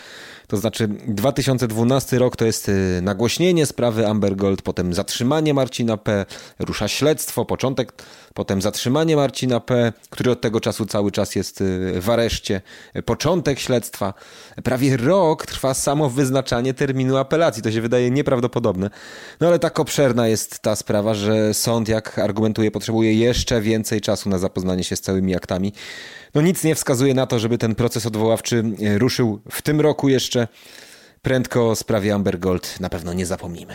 To 0.50 0.56
znaczy 0.56 0.88
2012 0.88 2.18
rok 2.18 2.36
to 2.36 2.44
jest 2.44 2.70
nagłośnienie 3.02 3.66
sprawy 3.66 4.06
Amber 4.06 4.36
Gold, 4.36 4.62
potem 4.62 4.94
zatrzymanie 4.94 5.54
Marcina 5.54 5.96
P., 5.96 6.26
rusza 6.58 6.88
śledztwo, 6.88 7.44
początek, 7.44 7.92
potem 8.34 8.62
zatrzymanie 8.62 9.16
Marcina 9.16 9.60
P., 9.60 9.92
który 10.10 10.30
od 10.30 10.40
tego 10.40 10.60
czasu 10.60 10.86
cały 10.86 11.12
czas 11.12 11.34
jest 11.34 11.62
w 12.00 12.10
areszcie, 12.10 12.60
początek 13.04 13.58
śledztwa. 13.58 14.14
Prawie 14.64 14.96
rok 14.96 15.46
trwa 15.46 15.74
samo 15.74 16.10
wyznaczanie 16.10 16.74
terminu 16.74 17.16
apelacji. 17.16 17.62
To 17.62 17.72
się 17.72 17.80
wydaje 17.80 18.10
nieprawdopodobne. 18.10 18.90
No 19.40 19.48
ale 19.48 19.58
tak 19.58 19.80
obszerna 19.80 20.28
jest 20.28 20.58
ta 20.58 20.76
sprawa, 20.76 21.14
że 21.14 21.54
sąd, 21.54 21.88
jak 21.88 22.18
argumentuje, 22.18 22.70
potrzebuje 22.70 23.14
jeszcze 23.14 23.60
więcej 23.60 24.00
czasu 24.00 24.28
na 24.28 24.38
zapoznanie 24.38 24.84
się 24.84 24.96
z 24.96 25.00
całymi 25.00 25.36
aktami. 25.36 25.72
No 26.34 26.40
nic 26.40 26.64
nie 26.64 26.74
wskazuje 26.74 27.14
na 27.14 27.26
to, 27.26 27.38
żeby 27.38 27.58
ten 27.58 27.74
proces 27.74 28.06
odwoławczy 28.06 28.64
ruszył 28.98 29.40
w 29.50 29.62
tym 29.62 29.80
roku 29.80 30.08
jeszcze. 30.08 30.48
Prędko 31.22 31.70
o 31.70 31.76
sprawie 31.76 32.14
Amber 32.14 32.38
Gold 32.38 32.80
na 32.80 32.88
pewno 32.88 33.12
nie 33.12 33.26
zapomnimy. 33.26 33.74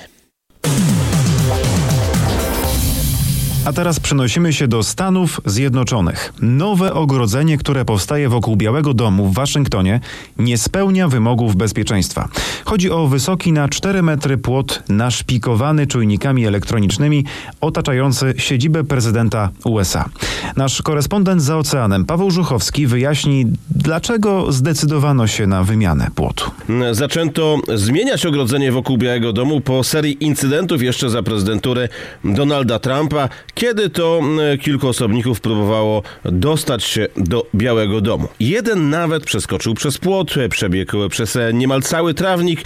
A 3.66 3.74
teraz 3.74 4.00
przenosimy 4.00 4.54
się 4.54 4.68
do 4.68 4.84
Stanów 4.84 5.42
Zjednoczonych. 5.46 6.34
Nowe 6.42 6.94
ogrodzenie, 6.94 7.58
które 7.58 7.86
powstaje 7.86 8.30
wokół 8.30 8.56
Białego 8.56 8.94
Domu 8.94 9.26
w 9.26 9.34
Waszyngtonie, 9.34 10.00
nie 10.38 10.58
spełnia 10.58 11.08
wymogów 11.08 11.56
bezpieczeństwa. 11.56 12.30
Chodzi 12.66 12.92
o 12.92 13.08
wysoki 13.08 13.52
na 13.52 13.70
4 13.70 14.02
metry 14.02 14.38
płot 14.38 14.84
naszpikowany 14.90 15.88
czujnikami 15.88 16.46
elektronicznymi 16.46 17.26
otaczający 17.62 18.34
siedzibę 18.38 18.84
prezydenta 18.84 19.50
USA. 19.64 20.10
Nasz 20.56 20.82
korespondent 20.82 21.42
za 21.42 21.58
oceanem, 21.58 22.06
Paweł 22.06 22.32
Żuchowski, 22.32 22.88
wyjaśni, 22.88 23.46
dlaczego 23.70 24.52
zdecydowano 24.52 25.28
się 25.28 25.48
na 25.48 25.64
wymianę 25.64 26.08
płotu. 26.16 26.52
Zaczęto 26.92 27.58
zmieniać 27.76 28.26
ogrodzenie 28.26 28.72
wokół 28.72 28.98
Białego 28.98 29.34
Domu 29.34 29.62
po 29.62 29.84
serii 29.84 30.24
incydentów 30.24 30.82
jeszcze 30.82 31.10
za 31.10 31.24
prezydentury 31.24 31.90
Donalda 32.24 32.80
Trumpa 32.80 33.30
kiedy 33.56 33.90
to 33.90 34.22
kilku 34.62 34.88
osobników 34.88 35.42
próbowało 35.42 36.04
dostać 36.24 36.84
się 36.84 37.08
do 37.18 37.46
Białego 37.56 38.02
Domu. 38.02 38.28
Jeden 38.40 38.90
nawet 38.90 39.24
przeskoczył 39.24 39.74
przez 39.74 39.98
płot, 39.98 40.34
przebiegł 40.50 41.10
przez 41.10 41.38
niemal 41.54 41.82
cały 41.82 42.14
trawnik, 42.14 42.62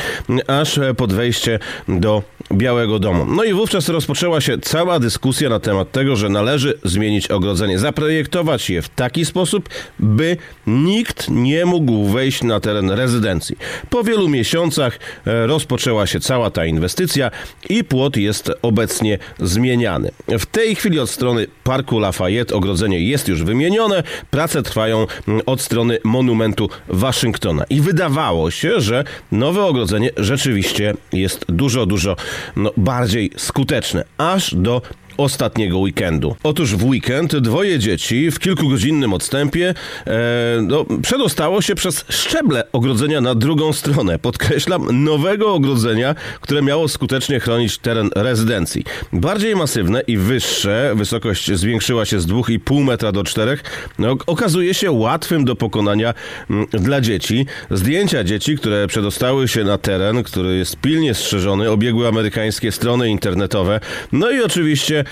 aż 0.47 0.79
pod 0.97 1.13
wejście 1.13 1.59
do 1.87 2.23
Białego 2.53 2.99
Domu. 2.99 3.25
No 3.25 3.43
i 3.43 3.53
wówczas 3.53 3.89
rozpoczęła 3.89 4.41
się 4.41 4.57
cała 4.57 4.99
dyskusja 4.99 5.49
na 5.49 5.59
temat 5.59 5.91
tego, 5.91 6.15
że 6.15 6.29
należy 6.29 6.79
zmienić 6.83 7.27
ogrodzenie, 7.27 7.79
zaprojektować 7.79 8.69
je 8.69 8.81
w 8.81 8.89
taki 8.89 9.25
sposób, 9.25 9.69
by 9.99 10.37
nikt 10.67 11.29
nie 11.29 11.65
mógł 11.65 12.05
wejść 12.05 12.43
na 12.43 12.59
teren 12.59 12.91
rezydencji. 12.91 13.57
Po 13.89 14.03
wielu 14.03 14.29
miesiącach 14.29 14.99
rozpoczęła 15.25 16.07
się 16.07 16.19
cała 16.19 16.49
ta 16.49 16.65
inwestycja 16.65 17.31
i 17.69 17.83
płot 17.83 18.17
jest 18.17 18.51
obecnie 18.61 19.17
zmieniany. 19.39 20.11
W 20.27 20.45
tej 20.45 20.75
chwili 20.75 20.99
od 20.99 21.09
strony 21.09 21.47
Parku 21.63 21.99
Lafayette 21.99 22.55
ogrodzenie 22.55 22.99
jest 22.99 23.27
już 23.27 23.43
wymienione, 23.43 24.03
prace 24.31 24.63
trwają 24.63 25.07
od 25.45 25.61
strony 25.61 25.97
monumentu 26.03 26.69
Waszyngtona. 26.87 27.63
I 27.69 27.81
wydawało 27.81 28.51
się, 28.51 28.81
że 28.81 29.03
nowe 29.31 29.65
ogrodzenie 29.65 30.09
rzeczywiście 30.17 30.93
jest 31.13 31.45
dużo, 31.49 31.85
dużo 31.85 32.15
no, 32.55 32.71
bardziej 32.77 33.31
skuteczne. 33.37 34.03
Aż 34.17 34.55
do 34.55 34.81
ostatniego 35.19 35.79
weekendu. 35.79 36.35
Otóż 36.43 36.75
w 36.75 36.83
weekend 36.83 37.35
dwoje 37.35 37.79
dzieci 37.79 38.31
w 38.31 38.39
kilkugodzinnym 38.39 39.13
odstępie 39.13 39.73
e, 40.07 40.61
no, 40.61 40.85
przedostało 41.01 41.61
się 41.61 41.75
przez 41.75 42.05
szczeble 42.09 42.71
ogrodzenia 42.71 43.21
na 43.21 43.35
drugą 43.35 43.73
stronę. 43.73 44.19
Podkreślam, 44.19 45.03
nowego 45.03 45.53
ogrodzenia, 45.53 46.15
które 46.41 46.61
miało 46.61 46.87
skutecznie 46.87 47.39
chronić 47.39 47.77
teren 47.77 48.09
rezydencji. 48.15 48.83
Bardziej 49.13 49.55
masywne 49.55 50.01
i 50.01 50.17
wyższe, 50.17 50.93
wysokość 50.95 51.51
zwiększyła 51.53 52.05
się 52.05 52.19
z 52.19 52.27
2,5 52.27 52.83
metra 52.83 53.11
do 53.11 53.23
4, 53.23 53.57
no, 53.99 54.15
okazuje 54.27 54.73
się 54.73 54.91
łatwym 54.91 55.45
do 55.45 55.55
pokonania 55.55 56.13
mm, 56.49 56.65
dla 56.71 57.01
dzieci. 57.01 57.45
Zdjęcia 57.71 58.23
dzieci, 58.23 58.57
które 58.57 58.87
przedostały 58.87 59.47
się 59.47 59.63
na 59.63 59.77
teren, 59.77 60.23
który 60.23 60.57
jest 60.57 60.77
pilnie 60.77 61.13
strzeżony, 61.13 61.69
obiegły 61.69 62.07
amerykańskie 62.07 62.71
strony 62.71 63.09
internetowe. 63.09 63.79
No 64.11 64.31
i 64.31 64.41
oczywiście 64.41 65.03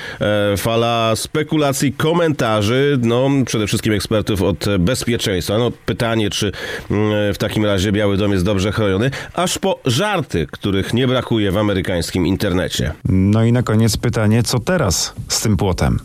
fala 0.57 1.15
spekulacji, 1.15 1.93
komentarzy, 1.93 2.99
no 3.01 3.29
przede 3.45 3.67
wszystkim 3.67 3.93
ekspertów 3.93 4.41
od 4.41 4.65
bezpieczeństwa. 4.79 5.57
No 5.57 5.71
pytanie, 5.85 6.29
czy 6.29 6.51
mm, 6.91 7.33
w 7.33 7.37
takim 7.37 7.65
razie 7.65 7.91
Biały 7.91 8.17
Dom 8.17 8.31
jest 8.31 8.45
dobrze 8.45 8.71
chroniony, 8.71 9.11
aż 9.33 9.57
po 9.57 9.79
żarty, 9.85 10.47
których 10.51 10.93
nie 10.93 11.07
brakuje 11.07 11.51
w 11.51 11.57
amerykańskim 11.57 12.27
internecie. 12.27 12.93
No 13.09 13.43
i 13.43 13.51
na 13.51 13.63
koniec 13.63 13.97
pytanie, 13.97 14.43
co 14.43 14.59
teraz 14.59 15.13
z 15.27 15.41
tym 15.41 15.57
płotem? 15.57 15.99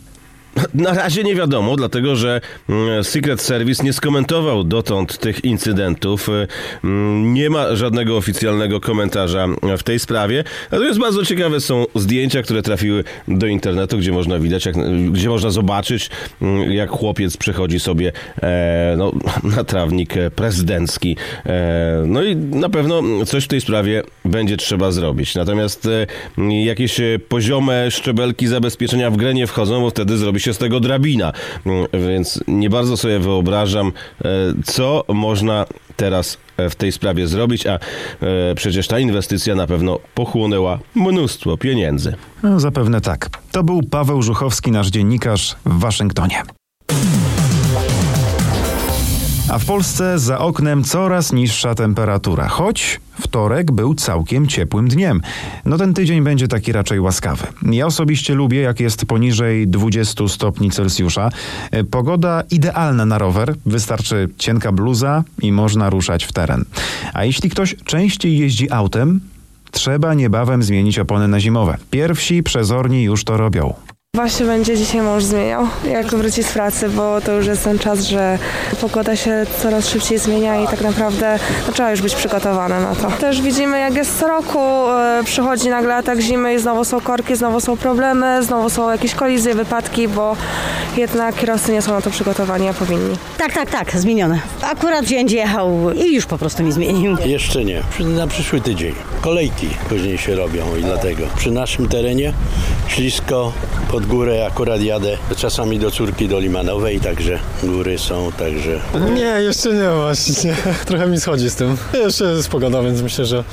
Na 0.73 0.93
razie 0.93 1.23
nie 1.23 1.35
wiadomo, 1.35 1.75
dlatego 1.75 2.15
że 2.15 2.41
mm, 2.69 3.03
Secret 3.03 3.41
Service 3.41 3.83
nie 3.83 3.93
skomentował 3.93 4.63
dotąd 4.63 5.17
tych 5.17 5.45
incydentów. 5.45 6.29
Mm, 6.83 7.33
Nie 7.33 7.49
ma 7.49 7.75
żadnego 7.75 8.17
oficjalnego 8.17 8.79
komentarza 8.79 9.47
w 9.77 9.83
tej 9.83 9.99
sprawie. 9.99 10.43
Natomiast 10.71 10.99
bardzo 10.99 11.25
ciekawe 11.25 11.61
są 11.61 11.85
zdjęcia, 11.95 12.41
które 12.41 12.61
trafiły 12.61 13.03
do 13.27 13.47
internetu, 13.47 13.97
gdzie 13.97 14.11
można 14.11 14.39
widać, 14.39 14.65
jak, 14.65 14.75
gdzie 15.11 15.29
można 15.29 15.49
zobaczyć, 15.49 16.09
mm, 16.41 16.71
jak 16.71 16.89
chłopiec 16.89 17.37
przechodzi 17.37 17.79
sobie 17.79 18.11
e, 18.43 18.95
no, 18.97 19.11
na 19.43 19.63
trawnik 19.63 20.13
prezydencki. 20.35 21.17
E, 21.45 22.03
no 22.07 22.23
i 22.23 22.35
na 22.35 22.69
pewno 22.69 23.01
coś 23.25 23.43
w 23.43 23.47
tej 23.47 23.61
sprawie 23.61 24.03
będzie 24.25 24.57
trzeba 24.57 24.91
zrobić. 24.91 25.35
Natomiast 25.35 25.87
e, 26.37 26.53
jakieś 26.63 27.01
poziome 27.29 27.91
szczebelki 27.91 28.47
zabezpieczenia 28.47 29.11
w 29.11 29.17
grę 29.17 29.33
nie 29.33 29.47
wchodzą, 29.47 29.81
bo 29.81 29.89
wtedy 29.89 30.17
zrobi 30.17 30.42
się 30.43 30.53
z 30.53 30.57
tego 30.57 30.79
drabina. 30.79 31.31
Mm, 31.65 31.85
Więc 32.07 32.43
nie 32.47 32.69
bardzo 32.69 32.97
sobie 32.97 33.19
wyobrażam, 33.19 33.87
e, 34.25 34.29
co 34.65 35.03
można 35.07 35.65
teraz 35.95 36.37
e, 36.57 36.69
w 36.69 36.75
tej 36.75 36.91
sprawie 36.91 37.27
zrobić, 37.27 37.67
a 37.67 37.73
e, 37.73 37.79
przecież 38.55 38.87
ta 38.87 38.99
inwestycja 38.99 39.55
na 39.55 39.67
pewno 39.67 39.99
pochłonęła 40.15 40.79
mnóstwo 40.95 41.57
pieniędzy. 41.57 42.15
No, 42.43 42.59
zapewne 42.59 43.01
tak. 43.01 43.29
To 43.51 43.63
był 43.63 43.83
Paweł 43.83 44.21
Żuchowski, 44.21 44.71
nasz 44.71 44.87
dziennikarz 44.87 45.55
w 45.65 45.79
Waszyngtonie. 45.79 46.43
A 49.49 49.59
w 49.59 49.65
Polsce 49.65 50.19
za 50.19 50.39
oknem 50.39 50.83
coraz 50.83 51.33
niższa 51.33 51.75
temperatura, 51.75 52.47
choć 52.47 52.99
wtorek 53.21 53.71
był 53.71 53.95
całkiem 53.95 54.47
ciepłym 54.47 54.87
dniem. 54.87 55.21
No 55.65 55.77
ten 55.77 55.93
tydzień 55.93 56.23
będzie 56.23 56.47
taki 56.47 56.71
raczej 56.71 56.99
łaskawy. 56.99 57.47
Ja 57.71 57.85
osobiście 57.85 58.35
lubię, 58.35 58.61
jak 58.61 58.79
jest 58.79 59.05
poniżej 59.05 59.67
20 59.67 60.27
stopni 60.27 60.71
Celsjusza. 60.71 61.29
E, 61.71 61.83
Pogoda 61.83 62.43
idealna 62.51 63.05
na 63.05 63.17
rower, 63.17 63.55
wystarczy 63.65 64.29
cienka 64.37 64.71
bluza 64.71 65.23
i 65.41 65.51
można 65.51 65.89
ruszać 65.89 66.23
w 66.23 66.33
teren. 66.33 66.65
A 67.13 67.25
jeśli 67.25 67.49
ktoś 67.49 67.75
częściej 67.85 68.37
jeździ 68.37 68.71
autem, 68.71 69.19
trzeba 69.71 70.13
niebawem 70.13 70.63
zmienić 70.63 70.99
opony 70.99 71.27
na 71.27 71.39
zimowe. 71.39 71.77
Pierwsi 71.91 72.43
przezorni 72.43 73.03
już 73.03 73.23
to 73.23 73.37
robią. 73.37 73.73
Właśnie 74.15 74.45
będzie 74.45 74.77
dzisiaj 74.77 75.01
mąż 75.01 75.23
zmieniał, 75.23 75.67
jak 75.89 76.05
wróci 76.07 76.43
z 76.43 76.51
pracy, 76.51 76.89
bo 76.89 77.21
to 77.21 77.31
już 77.31 77.47
jest 77.47 77.63
ten 77.63 77.79
czas, 77.79 78.03
że 78.03 78.39
pogoda 78.81 79.15
się 79.15 79.45
coraz 79.61 79.89
szybciej 79.89 80.17
zmienia 80.17 80.63
i 80.63 80.67
tak 80.67 80.81
naprawdę 80.81 81.39
no, 81.67 81.73
trzeba 81.73 81.91
już 81.91 82.01
być 82.01 82.15
przygotowany 82.15 82.81
na 82.81 82.95
to. 82.95 83.11
Też 83.11 83.41
widzimy, 83.41 83.79
jak 83.79 83.95
jest 83.95 84.19
co 84.19 84.27
roku, 84.27 84.59
e, 84.89 85.21
przychodzi 85.25 85.69
nagle 85.69 85.95
atak 85.95 86.19
zimy 86.19 86.53
i 86.53 86.59
znowu 86.59 86.85
są 86.85 87.01
korki, 87.01 87.35
znowu 87.35 87.59
są 87.59 87.77
problemy, 87.77 88.43
znowu 88.43 88.69
są 88.69 88.91
jakieś 88.91 89.15
kolizje, 89.15 89.55
wypadki, 89.55 90.07
bo 90.07 90.35
jednak 90.97 91.35
kierowcy 91.35 91.71
nie 91.71 91.81
są 91.81 91.91
na 91.93 92.01
to 92.01 92.09
przygotowani, 92.09 92.67
a 92.67 92.73
powinni. 92.73 93.15
Tak, 93.37 93.53
tak, 93.53 93.71
tak, 93.71 93.91
zmienione. 93.91 94.39
Akurat 94.61 95.05
dzień 95.05 95.31
jechał 95.31 95.91
i 95.91 96.15
już 96.15 96.25
po 96.25 96.37
prostu 96.37 96.63
mi 96.63 96.71
zmienił. 96.71 97.17
Jeszcze 97.25 97.65
nie. 97.65 97.83
Na 97.99 98.27
przyszły 98.27 98.61
tydzień. 98.61 98.93
Kolejki 99.21 99.67
później 99.89 100.17
się 100.17 100.35
robią 100.35 100.75
i 100.79 100.81
dlatego. 100.81 101.23
Przy 101.35 101.51
naszym 101.51 101.87
terenie 101.87 102.33
ślisko, 102.87 103.53
pod 103.91 104.02
górę 104.05 104.45
akurat 104.45 104.81
jadę 104.81 105.17
czasami 105.37 105.79
do 105.79 105.91
córki 105.91 106.27
do 106.27 106.39
Limanowej, 106.39 106.99
także 106.99 107.39
góry 107.63 107.99
są, 107.99 108.31
także... 108.39 108.79
Nie, 109.15 109.21
jeszcze 109.21 109.73
nie 109.73 109.89
właśnie. 109.95 110.55
Trochę 110.87 111.07
mi 111.07 111.19
schodzi 111.19 111.49
z 111.49 111.55
tym. 111.55 111.77
Jeszcze 111.93 112.25
jest 112.25 112.49
pogoda, 112.49 112.81
więc 112.81 113.01
myślę, 113.01 113.25
że 113.25 113.43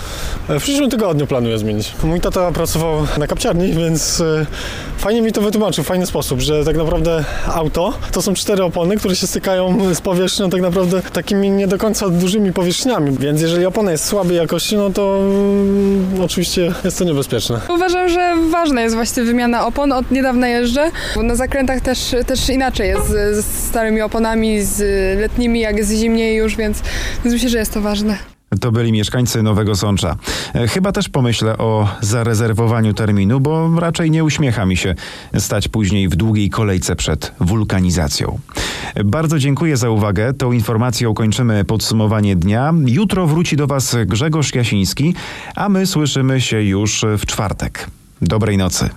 w 0.48 0.62
przyszłym 0.62 0.90
tygodniu 0.90 1.26
planuję 1.26 1.58
zmienić. 1.58 1.92
Mój 2.02 2.20
tata 2.20 2.52
pracował 2.52 3.06
na 3.18 3.26
kapciarni, 3.26 3.72
więc 3.72 4.20
e, 4.20 4.46
fajnie 4.98 5.22
mi 5.22 5.32
to 5.32 5.40
wytłumaczył 5.40 5.84
w 5.84 5.86
fajny 5.86 6.06
sposób, 6.06 6.40
że 6.40 6.64
tak 6.64 6.76
naprawdę 6.76 7.24
auto 7.46 7.92
to 8.12 8.22
są 8.22 8.34
cztery 8.34 8.64
opony, 8.64 8.96
które 8.96 9.16
się 9.16 9.26
stykają 9.26 9.94
z 9.94 10.00
powierzchnią 10.00 10.50
tak 10.50 10.60
naprawdę 10.60 11.02
takimi 11.12 11.50
nie 11.50 11.68
do 11.68 11.78
końca 11.78 12.08
dużymi 12.08 12.52
powierzchniami. 12.52 13.16
Więc 13.18 13.40
jeżeli 13.40 13.66
opona 13.66 13.92
jest 13.92 14.04
słabej 14.04 14.36
jakości, 14.36 14.76
no 14.76 14.90
to 14.90 15.18
mm, 15.18 16.22
oczywiście 16.24 16.72
jest 16.84 16.98
to 16.98 17.04
niebezpieczne. 17.04 17.60
Uważam, 17.68 18.08
że 18.08 18.34
ważna 18.50 18.82
jest 18.82 18.94
właśnie 18.94 19.22
wymiana 19.22 19.66
opon. 19.66 19.92
Od 19.92 20.10
niedawna 20.10 20.39
jeżdżę. 20.48 20.90
Bo 21.14 21.22
na 21.22 21.35
zakrętach 21.35 21.81
też, 21.81 22.14
też 22.26 22.48
inaczej 22.48 22.88
jest 22.88 23.07
z, 23.09 23.44
starymi 23.44 24.00
oponami, 24.00 24.62
z 24.62 24.79
letnimi, 25.20 25.61
jak 25.61 25.76
jest 25.76 25.90
zimniej 25.90 26.37
już, 26.37 26.57
więc, 26.57 26.83
więc 27.24 27.35
myślę, 27.35 27.48
że 27.48 27.59
jest 27.59 27.74
to 27.74 27.81
ważne. 27.81 28.18
To 28.61 28.72
byli 28.72 28.92
mieszkańcy 28.92 29.42
Nowego 29.42 29.76
Sącza. 29.76 30.16
E, 30.55 30.68
Chyba 30.68 30.92
też 30.92 31.09
pomyślę 31.09 31.59
o 31.59 31.88
zarezerwowaniu 32.00 32.94
terminu, 32.94 33.40
bo 33.40 33.81
raczej 33.81 34.11
nie 34.11 34.24
uśmiecha 34.24 34.66
mi 34.66 34.76
się 34.76 34.94
stać 35.38 35.68
później 35.68 36.09
w 36.09 36.16
długiej 36.16 36.50
kolejce 36.50 36.96
przed 36.96 37.33
wulkanizacją. 37.40 38.38
E, 38.94 39.05
Bardzo 39.05 39.38
dziękuję 39.38 39.76
za 39.76 39.90
uwagę. 39.90 40.35
Tą 40.35 40.53
informacją 40.53 41.14
kończymy 41.14 41.64
podsumowanie 41.64 42.37
dnia. 42.37 42.74
Jutro 42.87 43.26
wróci 43.26 43.57
do 43.57 43.66
Was 43.66 43.96
Grzegorz 44.07 44.55
Jasiński, 44.55 45.14
a 45.57 45.68
my 45.68 45.87
słyszymy 45.87 46.40
się 46.40 46.62
już 46.62 47.05
w 47.18 47.26
czwartek. 47.26 47.87
Dobrej 48.22 48.57
nocy. 48.59 48.88